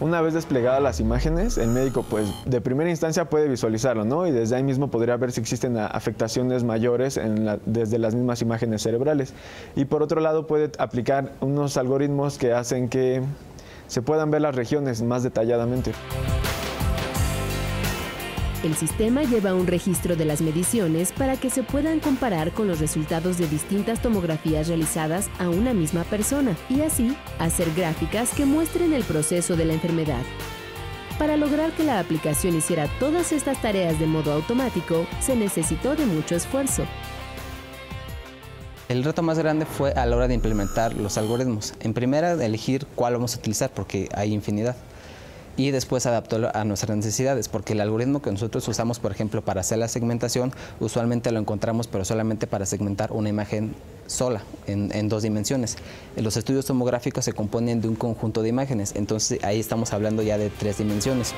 Una 0.03 0.19
vez 0.19 0.33
desplegadas 0.33 0.83
las 0.83 0.99
imágenes, 0.99 1.57
el 1.57 1.69
médico 1.69 2.03
pues 2.03 2.27
de 2.45 2.59
primera 2.59 2.89
instancia 2.89 3.29
puede 3.29 3.47
visualizarlo, 3.47 4.03
¿no? 4.03 4.27
Y 4.27 4.31
desde 4.31 4.57
ahí 4.57 4.61
mismo 4.61 4.89
podría 4.89 5.15
ver 5.15 5.31
si 5.31 5.39
existen 5.39 5.77
afectaciones 5.77 6.65
mayores 6.65 7.17
desde 7.65 7.99
las 7.99 8.13
mismas 8.13 8.41
imágenes 8.41 8.83
cerebrales. 8.83 9.33
Y 9.77 9.85
por 9.85 10.03
otro 10.03 10.19
lado 10.19 10.45
puede 10.45 10.73
aplicar 10.77 11.31
unos 11.39 11.77
algoritmos 11.77 12.37
que 12.37 12.51
hacen 12.51 12.89
que 12.89 13.21
se 13.87 14.01
puedan 14.01 14.29
ver 14.29 14.41
las 14.41 14.55
regiones 14.55 15.01
más 15.01 15.23
detalladamente. 15.23 15.93
El 18.63 18.75
sistema 18.75 19.23
lleva 19.23 19.53
un 19.53 19.67
registro 19.67 20.15
de 20.15 20.23
las 20.23 20.41
mediciones 20.41 21.11
para 21.11 21.35
que 21.35 21.49
se 21.49 21.63
puedan 21.63 21.99
comparar 21.99 22.53
con 22.53 22.65
los 22.65 22.79
resultados 22.79 23.37
de 23.37 23.45
distintas 23.47 24.01
tomografías 24.01 24.69
realizadas 24.69 25.29
a 25.37 25.49
una 25.49 25.73
misma 25.73 26.05
persona 26.05 26.55
y 26.69 26.79
así 26.79 27.13
hacer 27.39 27.73
gráficas 27.73 28.31
que 28.33 28.45
muestren 28.45 28.93
el 28.93 29.03
proceso 29.03 29.57
de 29.57 29.65
la 29.65 29.73
enfermedad. 29.73 30.21
Para 31.19 31.35
lograr 31.35 31.73
que 31.73 31.83
la 31.83 31.99
aplicación 31.99 32.55
hiciera 32.55 32.87
todas 32.99 33.33
estas 33.33 33.61
tareas 33.61 33.99
de 33.99 34.07
modo 34.07 34.31
automático, 34.31 35.05
se 35.19 35.35
necesitó 35.35 35.97
de 35.97 36.05
mucho 36.05 36.35
esfuerzo. 36.35 36.85
El 38.87 39.03
reto 39.03 39.23
más 39.23 39.37
grande 39.39 39.65
fue 39.65 39.91
a 39.91 40.05
la 40.05 40.15
hora 40.15 40.29
de 40.29 40.35
implementar 40.35 40.93
los 40.93 41.17
algoritmos. 41.17 41.73
En 41.81 41.93
primera, 41.93 42.31
elegir 42.33 42.87
cuál 42.95 43.13
vamos 43.13 43.35
a 43.35 43.39
utilizar 43.39 43.71
porque 43.73 44.07
hay 44.13 44.33
infinidad 44.33 44.77
y 45.57 45.71
después 45.71 46.05
adaptarlo 46.05 46.49
a 46.53 46.63
nuestras 46.63 46.97
necesidades, 46.97 47.49
porque 47.49 47.73
el 47.73 47.81
algoritmo 47.81 48.21
que 48.21 48.31
nosotros 48.31 48.67
usamos, 48.67 48.99
por 48.99 49.11
ejemplo, 49.11 49.41
para 49.41 49.61
hacer 49.61 49.77
la 49.77 49.87
segmentación, 49.87 50.51
usualmente 50.79 51.31
lo 51.31 51.39
encontramos, 51.39 51.87
pero 51.87 52.05
solamente 52.05 52.47
para 52.47 52.65
segmentar 52.65 53.11
una 53.11 53.29
imagen 53.29 53.75
sola, 54.07 54.43
en, 54.67 54.91
en, 54.93 55.09
dos 55.09 55.23
dimensiones. 55.23 55.77
Los 56.15 56.37
estudios 56.37 56.65
tomográficos 56.65 57.25
se 57.25 57.33
componen 57.33 57.81
de 57.81 57.87
un 57.87 57.95
conjunto 57.95 58.41
de 58.41 58.49
imágenes, 58.49 58.93
entonces 58.95 59.43
ahí 59.43 59.59
estamos 59.59 59.93
hablando 59.93 60.23
ya 60.23 60.37
de 60.37 60.49
tres 60.49 60.77
dimensiones. 60.77 61.33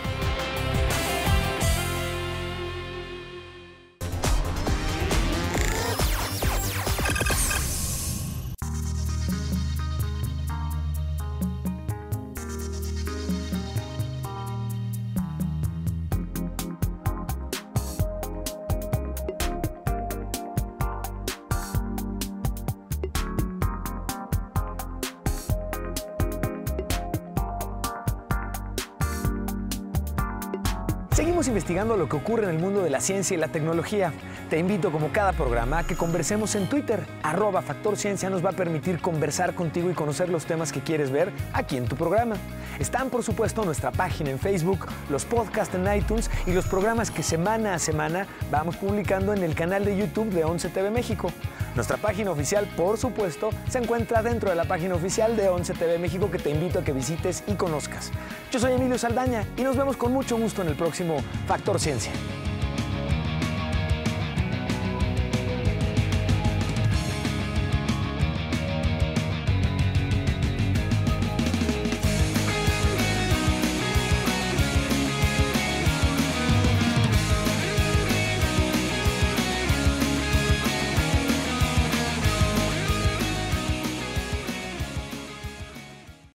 Lo 32.06 32.10
que 32.10 32.18
ocurre 32.18 32.44
en 32.44 32.52
el 32.52 32.60
mundo 32.60 32.84
de 32.84 32.92
la 32.92 33.02
ciencia 33.02 33.34
y 33.34 33.40
la 33.40 33.48
tecnología. 33.48 34.14
Te 34.52 34.60
invito, 34.60 34.92
como 34.92 35.12
cada 35.12 35.34
programa, 35.34 35.80
a 35.80 35.84
que 35.88 35.96
conversemos 35.96 36.54
en 36.54 36.70
Twitter. 36.70 37.04
Arroba 37.24 37.64
Factor 37.64 37.98
Ciencia 37.98 38.30
nos 38.30 38.46
va 38.46 38.52
a 38.52 38.54
permitir 38.54 39.00
conversar 39.00 39.56
contigo 39.56 39.90
y 39.90 39.96
conocer 39.96 40.30
los 40.30 40.46
temas 40.46 40.72
que 40.72 40.82
quieres 40.82 41.10
ver 41.10 41.32
aquí 41.52 41.78
en 41.78 41.88
tu 41.88 41.96
programa. 41.96 42.36
Están, 42.78 43.10
por 43.10 43.24
supuesto, 43.24 43.66
nuestra 43.66 43.92
página 43.92 44.30
en 44.30 44.38
Facebook, 44.38 44.86
los 45.10 45.26
podcasts 45.26 45.74
en 45.74 45.92
iTunes 45.98 46.30
y 46.46 46.54
los 46.54 46.68
programas 46.68 47.10
que 47.10 47.24
semana 47.24 47.74
a 47.74 47.80
semana 47.80 48.28
vamos 48.52 48.76
publicando 48.76 49.34
en 49.34 49.42
el 49.42 49.56
canal 49.56 49.84
de 49.84 49.98
YouTube 49.98 50.30
de 50.30 50.44
11 50.44 50.70
TV 50.70 50.92
México. 50.92 51.32
Nuestra 51.76 51.98
página 51.98 52.32
oficial, 52.32 52.66
por 52.78 52.98
supuesto, 52.98 53.50
se 53.70 53.80
encuentra 53.80 54.24
dentro 54.24 54.50
de 54.50 54.56
la 54.56 54.64
página 54.64 54.96
oficial 54.96 55.36
de 55.36 55.50
11 55.50 55.74
TV 55.74 56.00
México 56.00 56.32
que 56.32 56.40
te 56.40 56.50
invito 56.50 56.80
a 56.80 56.84
que 56.84 56.94
visites 56.94 57.44
y 57.48 57.56
conozcas. 57.56 58.12
Yo 58.50 58.60
soy 58.62 58.74
Emilio 58.74 58.98
Saldaña 58.98 59.46
y 59.58 59.64
nos 59.64 59.76
vemos 59.76 59.98
con 59.98 60.14
mucho 60.14 60.38
gusto 60.38 60.62
en 60.62 60.70
el 60.70 60.76
próximo 60.76 61.18
Factor 61.48 61.78
Ciencia. 61.80 62.14